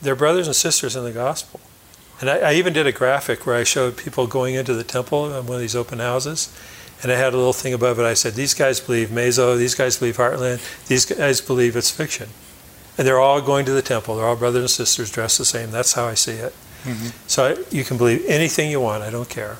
they're 0.00 0.14
brothers 0.14 0.46
and 0.46 0.54
sisters 0.54 0.94
in 0.94 1.02
the 1.02 1.10
gospel. 1.10 1.58
And 2.24 2.30
I, 2.30 2.52
I 2.52 2.54
even 2.54 2.72
did 2.72 2.86
a 2.86 2.92
graphic 2.92 3.44
where 3.44 3.54
I 3.54 3.64
showed 3.64 3.98
people 3.98 4.26
going 4.26 4.54
into 4.54 4.72
the 4.72 4.82
temple 4.82 5.24
on 5.24 5.46
one 5.46 5.56
of 5.56 5.60
these 5.60 5.76
open 5.76 5.98
houses. 5.98 6.48
And 7.02 7.12
I 7.12 7.16
had 7.16 7.34
a 7.34 7.36
little 7.36 7.52
thing 7.52 7.74
above 7.74 7.98
it. 7.98 8.04
I 8.04 8.14
said, 8.14 8.32
these 8.32 8.54
guys 8.54 8.80
believe 8.80 9.08
Meso, 9.10 9.58
these 9.58 9.74
guys 9.74 9.98
believe 9.98 10.16
Heartland, 10.16 10.86
these 10.86 11.04
guys 11.04 11.42
believe 11.42 11.76
it's 11.76 11.90
fiction. 11.90 12.30
And 12.96 13.06
they're 13.06 13.20
all 13.20 13.42
going 13.42 13.66
to 13.66 13.72
the 13.72 13.82
temple. 13.82 14.16
They're 14.16 14.24
all 14.24 14.36
brothers 14.36 14.62
and 14.62 14.70
sisters 14.70 15.10
dressed 15.12 15.36
the 15.36 15.44
same. 15.44 15.70
That's 15.70 15.92
how 15.92 16.06
I 16.06 16.14
see 16.14 16.32
it. 16.32 16.54
Mhm. 16.84 17.12
So 17.26 17.44
I, 17.44 17.56
you 17.70 17.84
can 17.84 17.98
believe 17.98 18.24
anything 18.26 18.70
you 18.70 18.80
want. 18.80 19.02
I 19.02 19.10
don't 19.10 19.28
care. 19.28 19.58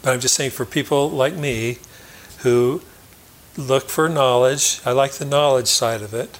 But 0.00 0.14
I'm 0.14 0.20
just 0.20 0.34
saying 0.34 0.52
for 0.52 0.64
people 0.64 1.10
like 1.10 1.34
me 1.34 1.76
who 2.38 2.80
look 3.58 3.90
for 3.90 4.08
knowledge, 4.08 4.80
I 4.86 4.92
like 4.92 5.12
the 5.12 5.26
knowledge 5.26 5.68
side 5.68 6.00
of 6.00 6.14
it. 6.14 6.38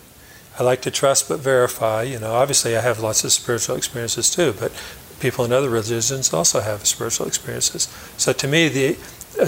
I 0.58 0.62
like 0.62 0.80
to 0.82 0.90
trust 0.90 1.28
but 1.28 1.40
verify. 1.40 2.04
You 2.04 2.18
know, 2.18 2.32
obviously 2.32 2.74
I 2.74 2.80
have 2.80 3.00
lots 3.00 3.22
of 3.22 3.32
spiritual 3.32 3.76
experiences 3.76 4.30
too, 4.30 4.54
but 4.58 4.72
people 5.20 5.44
in 5.44 5.52
other 5.52 5.70
religions 5.70 6.32
also 6.32 6.60
have 6.60 6.86
spiritual 6.86 7.26
experiences. 7.26 7.88
So 8.16 8.32
to 8.32 8.48
me, 8.48 8.68
the 8.68 8.96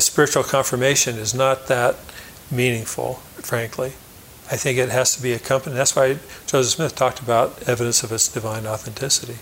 spiritual 0.00 0.44
confirmation 0.44 1.16
is 1.16 1.35
not 1.35 1.66
that 1.66 1.96
meaningful, 2.50 3.14
frankly. 3.37 3.94
I 4.50 4.56
think 4.56 4.78
it 4.78 4.90
has 4.90 5.16
to 5.16 5.22
be 5.22 5.32
accompanied. 5.32 5.76
That's 5.76 5.96
why 5.96 6.18
Joseph 6.46 6.74
Smith 6.74 6.94
talked 6.94 7.20
about 7.20 7.66
evidence 7.66 8.02
of 8.02 8.12
its 8.12 8.28
divine 8.28 8.66
authenticity. 8.66 9.38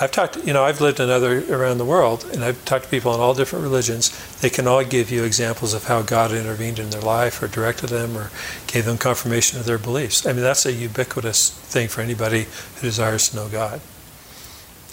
I've 0.00 0.10
talked, 0.10 0.36
you 0.44 0.52
know, 0.52 0.64
I've 0.64 0.80
lived 0.80 0.98
in 0.98 1.08
other 1.08 1.44
around 1.54 1.78
the 1.78 1.84
world, 1.84 2.26
and 2.32 2.44
I've 2.44 2.64
talked 2.64 2.84
to 2.84 2.90
people 2.90 3.14
in 3.14 3.20
all 3.20 3.32
different 3.32 3.62
religions. 3.62 4.10
They 4.40 4.50
can 4.50 4.66
all 4.66 4.84
give 4.84 5.10
you 5.10 5.22
examples 5.22 5.72
of 5.72 5.84
how 5.84 6.02
God 6.02 6.32
intervened 6.32 6.80
in 6.80 6.90
their 6.90 7.00
life, 7.00 7.40
or 7.40 7.46
directed 7.46 7.90
them, 7.90 8.16
or 8.16 8.30
gave 8.66 8.86
them 8.86 8.98
confirmation 8.98 9.60
of 9.60 9.66
their 9.66 9.78
beliefs. 9.78 10.26
I 10.26 10.32
mean, 10.32 10.42
that's 10.42 10.66
a 10.66 10.72
ubiquitous 10.72 11.50
thing 11.50 11.86
for 11.86 12.00
anybody 12.00 12.46
who 12.76 12.80
desires 12.80 13.28
to 13.30 13.36
know 13.36 13.48
God. 13.48 13.80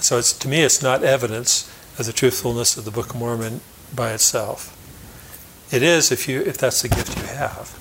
So 0.02 0.18
it's 0.18 0.34
to 0.34 0.48
me, 0.48 0.62
it's 0.62 0.82
not 0.82 1.04
evidence 1.04 1.72
of 1.98 2.06
the 2.06 2.14
truthfulness 2.14 2.78
of 2.78 2.86
the 2.86 2.92
Book 2.92 3.12
of 3.12 3.16
Mormon 3.18 3.62
by 3.96 4.12
itself. 4.14 4.78
It 5.72 5.84
is 5.84 6.12
if 6.12 6.28
you 6.28 6.42
if 6.42 6.58
that's 6.58 6.82
the 6.82 6.90
gift 6.90 7.18
you 7.18 7.24
have. 7.24 7.78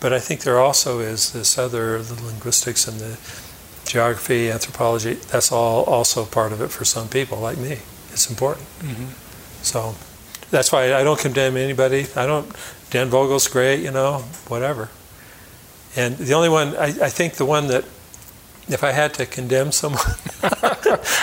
But 0.00 0.12
I 0.12 0.18
think 0.18 0.40
there 0.42 0.58
also 0.58 0.98
is 1.00 1.32
this 1.32 1.58
other 1.58 2.02
the 2.02 2.22
linguistics 2.24 2.88
and 2.88 2.98
the 2.98 3.18
geography, 3.88 4.50
anthropology. 4.50 5.14
That's 5.14 5.52
all 5.52 5.84
also 5.84 6.24
part 6.24 6.52
of 6.52 6.60
it 6.60 6.68
for 6.70 6.84
some 6.84 7.08
people 7.08 7.38
like 7.38 7.58
me. 7.58 7.78
It's 8.12 8.28
important. 8.28 8.66
Mhm. 8.80 9.08
So 9.62 9.94
that's 10.50 10.72
why 10.72 10.94
I 10.94 11.04
don't 11.04 11.18
condemn 11.20 11.56
anybody. 11.56 12.06
I 12.16 12.26
don't. 12.26 12.50
Dan 12.90 13.08
Vogel's 13.08 13.46
great, 13.46 13.80
you 13.80 13.90
know, 13.92 14.24
whatever. 14.48 14.88
And 15.96 16.18
the 16.18 16.34
only 16.34 16.48
one 16.48 16.76
I, 16.76 16.86
I 16.86 17.08
think 17.10 17.34
the 17.34 17.44
one 17.44 17.68
that 17.68 17.84
if 18.68 18.82
I 18.84 18.92
had 18.92 19.14
to 19.14 19.26
condemn 19.26 19.72
someone, 19.72 20.14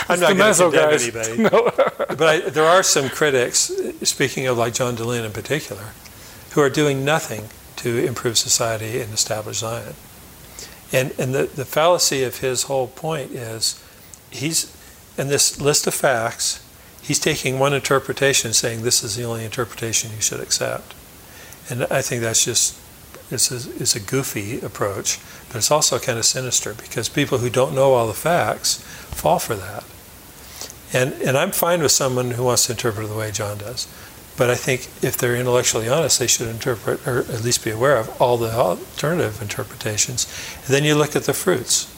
I'm 0.08 0.20
not 0.20 0.36
going 0.36 0.54
to 0.54 0.62
condemn 0.62 0.92
anybody. 0.92 1.42
No. 1.42 1.70
But 2.08 2.22
I, 2.22 2.40
there 2.50 2.64
are 2.64 2.82
some 2.82 3.08
critics, 3.08 3.70
speaking 4.02 4.46
of 4.46 4.58
like 4.58 4.74
John 4.74 4.96
Dehlin 4.96 5.24
in 5.24 5.32
particular, 5.32 5.92
who 6.52 6.60
are 6.60 6.70
doing 6.70 7.04
nothing 7.04 7.48
to 7.76 8.04
improve 8.04 8.38
society 8.38 9.00
and 9.00 9.12
establish 9.12 9.58
Zion. 9.58 9.94
And, 10.92 11.12
and 11.18 11.34
the, 11.34 11.44
the 11.44 11.64
fallacy 11.64 12.22
of 12.24 12.38
his 12.38 12.64
whole 12.64 12.88
point 12.88 13.30
is 13.32 13.82
he's, 14.30 14.74
in 15.16 15.28
this 15.28 15.60
list 15.60 15.86
of 15.86 15.94
facts, 15.94 16.64
he's 17.02 17.18
taking 17.18 17.58
one 17.58 17.74
interpretation 17.74 18.52
saying 18.52 18.82
this 18.82 19.04
is 19.04 19.16
the 19.16 19.24
only 19.24 19.44
interpretation 19.44 20.10
you 20.14 20.20
should 20.20 20.40
accept. 20.40 20.94
And 21.70 21.84
I 21.84 22.02
think 22.02 22.22
that's 22.22 22.44
just, 22.44 22.78
it's 23.30 23.50
a, 23.50 23.56
it's 23.82 23.94
a 23.94 24.00
goofy 24.00 24.60
approach, 24.60 25.18
but 25.48 25.56
it's 25.56 25.70
also 25.70 25.98
kind 25.98 26.18
of 26.18 26.24
sinister 26.24 26.74
because 26.74 27.08
people 27.08 27.38
who 27.38 27.50
don't 27.50 27.74
know 27.74 27.92
all 27.92 28.06
the 28.06 28.14
facts 28.14 28.76
fall 29.12 29.38
for 29.38 29.54
that. 29.54 29.84
And, 30.92 31.20
and 31.22 31.36
I'm 31.36 31.50
fine 31.50 31.82
with 31.82 31.92
someone 31.92 32.32
who 32.32 32.44
wants 32.44 32.66
to 32.66 32.72
interpret 32.72 33.04
it 33.04 33.08
the 33.08 33.18
way 33.18 33.30
John 33.30 33.58
does. 33.58 33.86
But 34.38 34.50
I 34.50 34.54
think 34.54 34.88
if 35.02 35.16
they're 35.18 35.36
intellectually 35.36 35.88
honest, 35.88 36.18
they 36.18 36.28
should 36.28 36.48
interpret, 36.48 37.06
or 37.06 37.18
at 37.18 37.42
least 37.42 37.64
be 37.64 37.70
aware 37.70 37.96
of, 37.96 38.22
all 38.22 38.36
the 38.36 38.54
alternative 38.54 39.42
interpretations. 39.42 40.26
And 40.64 40.74
then 40.74 40.84
you 40.84 40.94
look 40.94 41.16
at 41.16 41.24
the 41.24 41.34
fruits. 41.34 41.92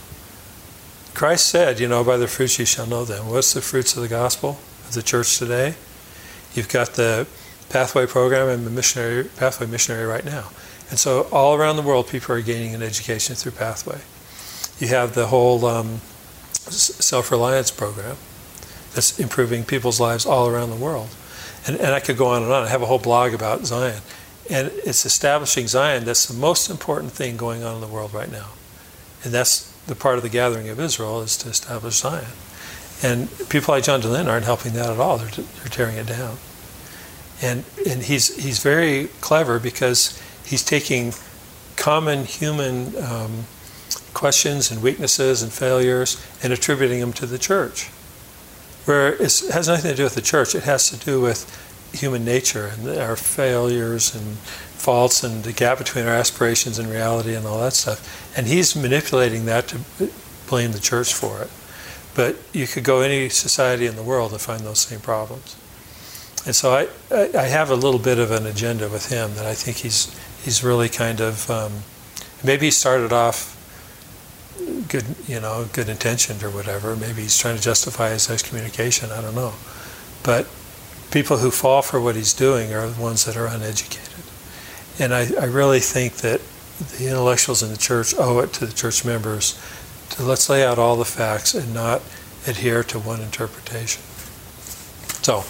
Christ 1.15 1.49
said, 1.49 1.79
you 1.79 1.87
know, 1.87 2.03
by 2.03 2.17
the 2.17 2.27
fruits 2.27 2.59
you 2.59 2.65
shall 2.65 2.87
know 2.87 3.05
them. 3.05 3.29
What's 3.29 3.53
the 3.53 3.61
fruits 3.61 3.95
of 3.95 4.03
the 4.03 4.09
gospel 4.09 4.59
of 4.89 4.95
the 4.95 5.03
church 5.03 5.39
today? 5.39 5.75
You've 6.55 6.71
got 6.71 6.95
the 6.95 7.27
pathway 7.69 8.07
program 8.07 8.49
and 8.49 8.67
the 8.67 8.71
missionary 8.71 9.25
pathway 9.25 9.67
missionary 9.67 10.07
right 10.07 10.25
now. 10.25 10.51
And 10.91 10.99
so 10.99 11.29
all 11.33 11.55
around 11.55 11.77
the 11.77 11.83
world, 11.83 12.09
people 12.09 12.35
are 12.35 12.43
gaining 12.43 12.75
an 12.75 12.83
education 12.83 13.37
through 13.37 13.53
pathway. 13.53 14.01
You 14.79 14.89
have 14.89 15.15
the 15.15 15.29
whole 15.29 15.65
um, 15.65 16.01
self-reliance 16.53 17.71
program 17.71 18.17
that's 18.95 19.19
improving 19.19 19.65
people's 19.65 20.01
lives 20.01 20.27
all 20.27 20.49
around 20.49 20.71
the 20.71 20.77
world. 20.77 21.09
And, 21.67 21.77
and 21.77 21.95
I 21.95 22.01
could 22.01 22.17
go 22.17 22.27
on 22.27 22.43
and 22.43 22.53
on. 22.53 22.65
I 22.65 22.69
have 22.69 22.83
a 22.83 22.87
whole 22.87 22.99
blog 22.99 23.35
about 23.35 23.65
Zion. 23.67 24.03
And 24.51 24.73
it's 24.85 25.07
establishing 25.07 25.69
Zion 25.69 26.05
that's 26.05 26.27
the 26.27 26.35
most 26.35 26.71
important 26.71 27.13
thing 27.13 27.37
going 27.37 27.63
on 27.63 27.77
in 27.77 27.81
the 27.81 27.87
world 27.87 28.13
right 28.13 28.31
now. 28.31 28.49
And 29.23 29.33
that's 29.33 29.71
the 29.87 29.95
part 29.95 30.17
of 30.17 30.23
the 30.23 30.29
gathering 30.29 30.69
of 30.69 30.81
Israel 30.81 31.21
is 31.23 31.37
to 31.39 31.49
establish 31.49 31.97
Zion. 31.97 32.33
And 33.03 33.29
people 33.49 33.75
like 33.75 33.85
John 33.85 34.03
Dehlin 34.03 34.27
aren't 34.27 34.45
helping 34.45 34.73
that 34.73 34.91
at 34.91 34.99
all. 34.99 35.19
They're, 35.19 35.29
they're 35.29 35.71
tearing 35.71 35.97
it 35.97 36.07
down. 36.07 36.39
and 37.43 37.65
and 37.89 38.03
he's 38.03 38.43
he's 38.43 38.63
very 38.63 39.09
clever 39.21 39.59
because 39.59 40.21
he's 40.51 40.65
taking 40.65 41.15
common 41.77 42.25
human 42.25 42.95
um, 43.03 43.45
questions 44.13 44.71
and 44.71 44.83
weaknesses 44.83 45.43
and 45.43 45.53
failures 45.53 46.23
and 46.43 46.53
attributing 46.53 47.01
them 47.01 47.13
to 47.13 47.25
the 47.25 47.39
church, 47.39 47.87
where 48.85 49.15
it 49.15 49.21
has 49.53 49.69
nothing 49.69 49.93
to 49.93 49.97
do 49.97 50.05
with 50.05 50.17
the 50.17 50.21
church. 50.21 50.55
It 50.55 50.65
has 50.65 50.91
to 50.91 50.97
do 50.99 51.21
with 51.21 51.47
human 51.93 52.25
nature 52.25 52.67
and 52.67 52.89
our 52.99 53.17
failures 53.17 54.15
and 54.15 54.37
faults 54.37 55.23
and 55.23 55.45
the 55.45 55.53
gap 55.53 55.79
between 55.79 56.07
our 56.07 56.15
aspirations 56.15 56.79
and 56.79 56.89
reality 56.89 57.35
and 57.35 57.47
all 57.47 57.61
that 57.61 57.73
stuff. 57.73 58.37
And 58.37 58.47
he's 58.47 58.75
manipulating 58.75 59.47
that 59.47 59.69
to 59.69 59.81
blame 60.49 60.73
the 60.73 60.81
church 60.81 61.15
for 61.15 61.43
it. 61.43 61.51
But 62.15 62.37
you 62.53 62.67
could 62.67 62.83
go 62.83 63.01
any 63.01 63.29
society 63.29 63.87
in 63.87 63.95
the 63.95 64.03
world 64.03 64.33
and 64.33 64.41
find 64.41 64.63
those 64.63 64.81
same 64.81 65.01
problems. 65.01 65.57
And 66.45 66.57
so 66.57 66.73
I, 66.73 66.89
I 67.37 67.47
have 67.47 67.71
a 67.71 67.75
little 67.75 68.01
bit 68.01 68.19
of 68.19 68.31
an 68.31 68.47
agenda 68.47 68.89
with 68.89 69.11
him 69.11 69.35
that 69.35 69.47
I 69.47 69.55
think 69.55 69.79
he's 69.79 70.09
he's 70.43 70.63
really 70.63 70.89
kind 70.89 71.21
of 71.21 71.51
um, 71.51 71.73
maybe 72.45 72.67
he 72.67 72.71
started 72.71 73.13
off 73.13 73.57
good 74.89 75.05
you 75.27 75.41
know 75.41 75.67
good 75.73 75.89
intentioned 75.89 76.43
or 76.43 76.51
whatever. 76.51 76.97
Maybe 76.97 77.23
he's 77.23 77.39
trying 77.39 77.57
to 77.57 77.63
justify 77.63 78.11
his 78.11 78.31
excommunication. 78.31 79.11
I 79.11 79.21
don't 79.21 79.35
know, 79.35 79.55
but 80.23 80.49
people 81.11 81.39
who 81.39 81.51
fall 81.51 81.83
for 81.83 82.01
what 82.01 82.17
he's 82.17 82.33
doing 82.33 82.73
are 82.73 82.89
the 82.89 83.01
ones 83.01 83.25
that 83.25 83.37
are 83.37 83.47
uneducated. 83.47 84.25
And 84.99 85.15
I, 85.15 85.27
I 85.41 85.45
really 85.47 85.81
think 85.81 86.17
that 86.17 86.41
the 86.99 87.09
intellectuals 87.09 87.63
in 87.63 87.71
the 87.71 87.77
church 87.77 88.15
owe 88.19 88.39
it 88.41 88.53
to 88.55 88.67
the 88.67 88.73
church 88.73 89.05
members 89.05 89.61
to 90.11 90.23
let's 90.23 90.49
lay 90.49 90.65
out 90.65 90.79
all 90.79 90.97
the 90.97 91.05
facts 91.05 91.55
and 91.55 91.75
not 91.75 92.03
adhere 92.47 92.83
to 92.85 92.99
one 92.99 93.21
interpretation. 93.21 94.03
So, 95.23 95.45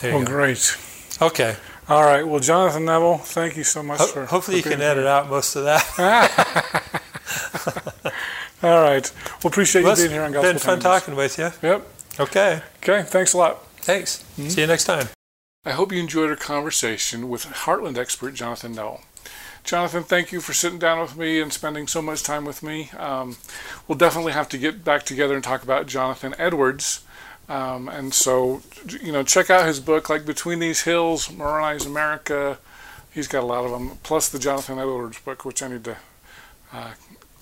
there 0.00 0.12
you 0.12 0.18
Well, 0.18 0.26
great. 0.26 0.76
Okay. 1.20 1.56
All 1.88 2.04
right. 2.04 2.26
Well, 2.26 2.40
Jonathan 2.40 2.84
Neville, 2.84 3.18
thank 3.18 3.56
you 3.56 3.64
so 3.64 3.82
much 3.82 3.98
Ho- 3.98 4.06
for. 4.06 4.26
hopefully, 4.26 4.58
you 4.58 4.62
for 4.62 4.70
can 4.70 4.78
being 4.78 4.90
edit 4.90 5.06
out 5.06 5.28
most 5.28 5.56
of 5.56 5.64
that. 5.64 5.82
All 8.62 8.80
right. 8.80 9.10
Well, 9.42 9.50
appreciate 9.50 9.82
Well, 9.82 9.96
you 9.96 10.04
being 10.04 10.12
here 10.12 10.22
on 10.22 10.32
Gospel 10.32 10.50
been 10.52 10.58
fun 10.60 10.80
Tangents. 10.80 11.04
talking 11.06 11.16
with 11.16 11.38
you. 11.38 11.50
Yep. 11.68 11.86
Okay. 12.20 12.62
Okay. 12.82 13.02
Thanks 13.02 13.32
a 13.32 13.38
lot. 13.38 13.66
Thanks. 13.78 14.24
See 14.36 14.60
you 14.60 14.66
next 14.68 14.84
time. 14.84 15.08
I 15.64 15.72
hope 15.72 15.92
you 15.92 15.98
enjoyed 15.98 16.30
our 16.30 16.36
conversation 16.36 17.28
with 17.28 17.46
Heartland 17.46 17.98
expert 17.98 18.34
Jonathan 18.34 18.72
Neville. 18.74 19.00
Jonathan, 19.64 20.02
thank 20.02 20.32
you 20.32 20.40
for 20.40 20.52
sitting 20.52 20.80
down 20.80 21.00
with 21.00 21.16
me 21.16 21.40
and 21.40 21.52
spending 21.52 21.86
so 21.86 22.02
much 22.02 22.24
time 22.24 22.44
with 22.44 22.64
me. 22.64 22.90
Um, 22.98 23.36
we'll 23.86 23.98
definitely 23.98 24.32
have 24.32 24.48
to 24.50 24.58
get 24.58 24.84
back 24.84 25.04
together 25.04 25.34
and 25.34 25.44
talk 25.44 25.62
about 25.62 25.86
Jonathan 25.86 26.34
Edwards. 26.36 27.04
Um, 27.48 27.88
and 27.88 28.14
so, 28.14 28.62
you 29.00 29.12
know, 29.12 29.22
check 29.22 29.50
out 29.50 29.66
his 29.66 29.80
book, 29.80 30.08
like 30.08 30.24
Between 30.24 30.58
These 30.58 30.82
Hills, 30.82 31.30
Moroni's 31.30 31.84
America. 31.84 32.58
He's 33.12 33.28
got 33.28 33.42
a 33.42 33.46
lot 33.46 33.64
of 33.64 33.70
them, 33.70 33.98
plus 34.02 34.28
the 34.28 34.38
Jonathan 34.38 34.78
Edwards 34.78 35.20
book, 35.20 35.44
which 35.44 35.62
I 35.62 35.68
need 35.68 35.84
to 35.84 35.96
uh, 36.72 36.92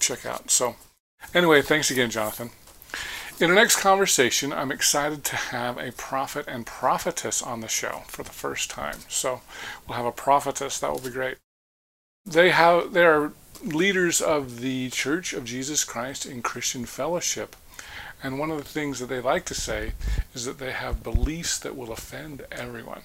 check 0.01 0.27
out. 0.27 0.51
So, 0.51 0.77
anyway, 1.35 1.63
thanks 1.63 1.91
again, 1.91 2.11
Jonathan. 2.11 2.51
In 3.41 3.49
our 3.49 3.57
next 3.57 3.77
conversation, 3.77 4.53
I'm 4.53 4.71
excited 4.71 5.25
to 5.25 5.37
have 5.37 5.79
a 5.79 5.93
prophet 5.93 6.45
and 6.47 6.67
prophetess 6.67 7.41
on 7.41 7.61
the 7.61 7.69
show 7.69 8.03
for 8.07 8.23
the 8.23 8.31
first 8.31 8.69
time. 8.69 8.99
So 9.09 9.41
we'll 9.89 9.97
have 9.97 10.05
a 10.05 10.13
prophetess. 10.13 10.79
That 10.79 10.93
will 10.93 11.01
be 11.01 11.09
great. 11.09 11.39
They 12.27 12.51
have 12.51 12.93
they 12.93 13.07
are 13.07 13.33
leaders 13.65 14.21
of 14.21 14.61
the 14.61 14.91
Church 14.91 15.33
of 15.33 15.47
Jesus 15.47 15.85
Christ 15.85 16.27
in 16.27 16.43
Christian 16.43 16.85
Fellowship. 16.85 17.57
And 18.23 18.39
one 18.39 18.51
of 18.51 18.59
the 18.59 18.65
things 18.65 18.99
that 18.99 19.07
they 19.07 19.21
like 19.21 19.45
to 19.47 19.55
say 19.55 19.93
is 20.35 20.45
that 20.45 20.59
they 20.59 20.73
have 20.73 21.03
beliefs 21.03 21.59
that 21.59 21.77
will 21.77 21.93
offend 21.93 22.47
everyone. 22.53 23.03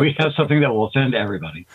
we 0.00 0.14
have 0.18 0.32
something 0.34 0.60
that 0.60 0.70
will 0.70 0.86
offend 0.86 1.14
everybody. 1.14 1.66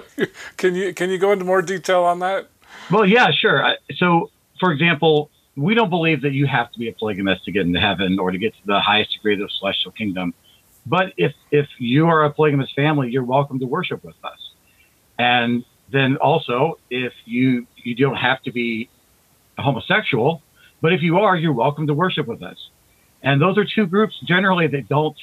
Can 0.56 0.74
you 0.74 0.94
can 0.94 1.10
you 1.10 1.18
go 1.18 1.32
into 1.32 1.44
more 1.44 1.60
detail 1.62 2.02
on 2.04 2.20
that? 2.20 2.48
Well, 2.90 3.04
yeah, 3.04 3.30
sure. 3.30 3.76
So, 3.96 4.30
for 4.58 4.72
example, 4.72 5.30
we 5.56 5.74
don't 5.74 5.90
believe 5.90 6.22
that 6.22 6.32
you 6.32 6.46
have 6.46 6.72
to 6.72 6.78
be 6.78 6.88
a 6.88 6.92
polygamist 6.92 7.44
to 7.44 7.52
get 7.52 7.66
into 7.66 7.80
heaven 7.80 8.18
or 8.18 8.30
to 8.30 8.38
get 8.38 8.54
to 8.54 8.66
the 8.66 8.80
highest 8.80 9.12
degree 9.12 9.34
of 9.34 9.40
the 9.40 9.48
celestial 9.58 9.92
kingdom. 9.92 10.34
But 10.86 11.12
if 11.16 11.32
if 11.50 11.68
you 11.78 12.06
are 12.06 12.24
a 12.24 12.30
polygamous 12.30 12.70
family, 12.74 13.10
you're 13.10 13.24
welcome 13.24 13.58
to 13.58 13.66
worship 13.66 14.02
with 14.04 14.16
us. 14.24 14.38
And 15.18 15.64
then 15.90 16.16
also, 16.16 16.78
if 16.90 17.12
you 17.24 17.66
you 17.76 17.94
don't 17.94 18.16
have 18.16 18.42
to 18.44 18.52
be 18.52 18.88
homosexual, 19.58 20.42
but 20.82 20.92
if 20.92 21.00
you 21.00 21.18
are, 21.18 21.36
you're 21.36 21.52
welcome 21.52 21.86
to 21.86 21.94
worship 21.94 22.26
with 22.26 22.42
us. 22.42 22.58
And 23.22 23.40
those 23.40 23.56
are 23.56 23.64
two 23.64 23.86
groups 23.86 24.14
generally 24.26 24.66
that 24.66 24.88
don't 24.88 25.16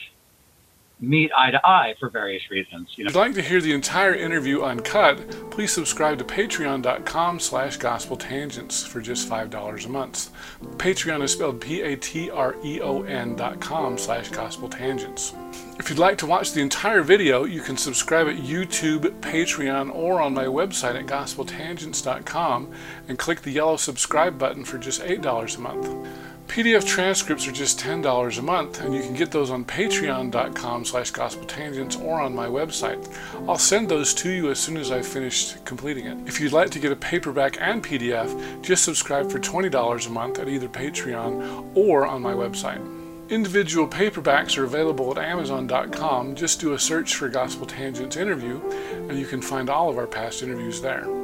meet 1.01 1.31
eye 1.37 1.51
to 1.51 1.65
eye 1.65 1.95
for 1.99 2.09
various 2.09 2.49
reasons. 2.51 2.89
You 2.95 3.05
know, 3.05 3.09
If 3.09 3.15
you'd 3.15 3.19
like 3.21 3.33
to 3.35 3.41
hear 3.41 3.61
the 3.61 3.73
entire 3.73 4.13
interview 4.13 4.61
uncut, 4.63 5.49
please 5.49 5.71
subscribe 5.71 6.17
to 6.17 6.23
patreon.com 6.25 7.39
slash 7.39 7.77
gospel 7.77 8.17
tangents 8.17 8.85
for 8.85 8.99
just 9.01 9.29
$5 9.29 9.85
a 9.85 9.89
month. 9.89 10.29
Patreon 10.77 11.21
is 11.23 11.31
spelled 11.31 11.61
P-A-T-R-E-O-N 11.61 13.35
dot 13.35 13.59
com 13.61 13.97
slash 13.97 14.29
gospel 14.29 14.67
tangents. 14.69 15.33
If 15.79 15.89
you'd 15.89 15.99
like 15.99 16.17
to 16.17 16.25
watch 16.25 16.51
the 16.51 16.59
entire 16.61 17.01
video, 17.01 17.45
you 17.45 17.61
can 17.61 17.77
subscribe 17.77 18.27
at 18.27 18.35
YouTube, 18.35 19.09
Patreon, 19.21 19.95
or 19.95 20.19
on 20.19 20.33
my 20.33 20.45
website 20.45 20.99
at 20.99 21.05
gospeltangents.com 21.05 22.71
and 23.07 23.17
click 23.17 23.41
the 23.41 23.51
yellow 23.51 23.77
subscribe 23.77 24.37
button 24.37 24.65
for 24.65 24.77
just 24.77 25.01
$8 25.01 25.57
a 25.57 25.61
month. 25.61 26.07
PDF 26.49 26.83
transcripts 26.83 27.47
are 27.47 27.51
just 27.51 27.79
$10 27.79 28.39
a 28.39 28.41
month, 28.41 28.81
and 28.81 28.91
you 28.95 29.03
can 29.03 29.13
get 29.13 29.29
those 29.29 29.51
on 29.51 29.63
patreon.com 29.63 30.83
slash 30.83 31.11
gospeltangents 31.11 32.01
or 32.03 32.19
on 32.19 32.33
my 32.33 32.47
website. 32.47 33.07
I'll 33.47 33.59
send 33.59 33.87
those 33.87 34.15
to 34.15 34.31
you 34.31 34.49
as 34.49 34.59
soon 34.59 34.75
as 34.77 34.91
I've 34.91 35.05
finished 35.05 35.63
completing 35.63 36.07
it. 36.07 36.17
If 36.27 36.41
you'd 36.41 36.51
like 36.51 36.71
to 36.71 36.79
get 36.79 36.91
a 36.91 36.95
paperback 36.95 37.61
and 37.61 37.83
PDF, 37.83 38.63
just 38.63 38.83
subscribe 38.83 39.31
for 39.31 39.37
$20 39.39 40.07
a 40.07 40.09
month 40.09 40.39
at 40.39 40.49
either 40.49 40.67
Patreon 40.67 41.77
or 41.77 42.07
on 42.07 42.23
my 42.23 42.33
website. 42.33 42.83
Individual 43.29 43.87
paperbacks 43.87 44.57
are 44.57 44.63
available 44.63 45.11
at 45.11 45.23
amazon.com. 45.23 46.35
Just 46.35 46.59
do 46.59 46.73
a 46.73 46.79
search 46.79 47.13
for 47.13 47.29
Gospel 47.29 47.67
Tangents 47.67 48.17
interview, 48.17 48.59
and 49.07 49.19
you 49.19 49.27
can 49.27 49.39
find 49.39 49.69
all 49.69 49.87
of 49.87 49.99
our 49.99 50.07
past 50.07 50.41
interviews 50.41 50.81
there. 50.81 51.18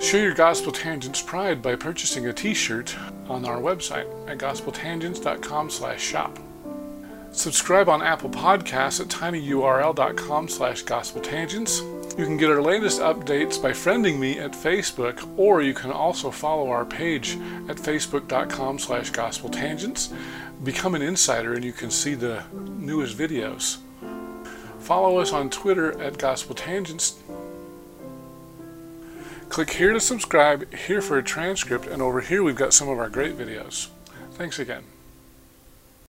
Show 0.00 0.16
your 0.16 0.34
Gospel 0.34 0.70
Tangents 0.70 1.20
pride 1.20 1.60
by 1.60 1.74
purchasing 1.74 2.26
a 2.26 2.32
t-shirt 2.32 2.96
on 3.28 3.44
our 3.44 3.58
website 3.58 4.06
at 4.28 4.38
gospeltangents.com 4.38 5.70
slash 5.70 6.00
shop. 6.00 6.38
Subscribe 7.32 7.88
on 7.88 8.00
Apple 8.00 8.30
Podcasts 8.30 9.00
at 9.00 9.08
tinyurl.com 9.08 10.48
slash 10.48 10.84
gospeltangents. 10.84 11.80
You 12.16 12.24
can 12.24 12.36
get 12.36 12.48
our 12.48 12.62
latest 12.62 13.00
updates 13.00 13.60
by 13.60 13.72
friending 13.72 14.18
me 14.18 14.38
at 14.38 14.52
Facebook, 14.52 15.28
or 15.36 15.62
you 15.62 15.74
can 15.74 15.90
also 15.90 16.30
follow 16.30 16.70
our 16.70 16.84
page 16.84 17.32
at 17.68 17.76
facebook.com 17.76 18.78
slash 18.78 19.10
gospeltangents. 19.10 20.14
Become 20.64 20.94
an 20.94 21.02
insider 21.02 21.54
and 21.54 21.64
you 21.64 21.72
can 21.72 21.90
see 21.90 22.14
the 22.14 22.44
newest 22.52 23.18
videos. 23.18 23.78
Follow 24.78 25.18
us 25.18 25.32
on 25.32 25.50
Twitter 25.50 26.00
at 26.00 26.14
gospeltangents. 26.14 27.16
Click 29.48 29.70
here 29.70 29.92
to 29.92 30.00
subscribe, 30.00 30.72
here 30.74 31.00
for 31.00 31.18
a 31.18 31.22
transcript, 31.22 31.86
and 31.86 32.02
over 32.02 32.20
here 32.20 32.42
we've 32.42 32.54
got 32.54 32.74
some 32.74 32.88
of 32.88 32.98
our 32.98 33.08
great 33.08 33.36
videos. 33.36 33.88
Thanks 34.32 34.58
again. 34.58 34.84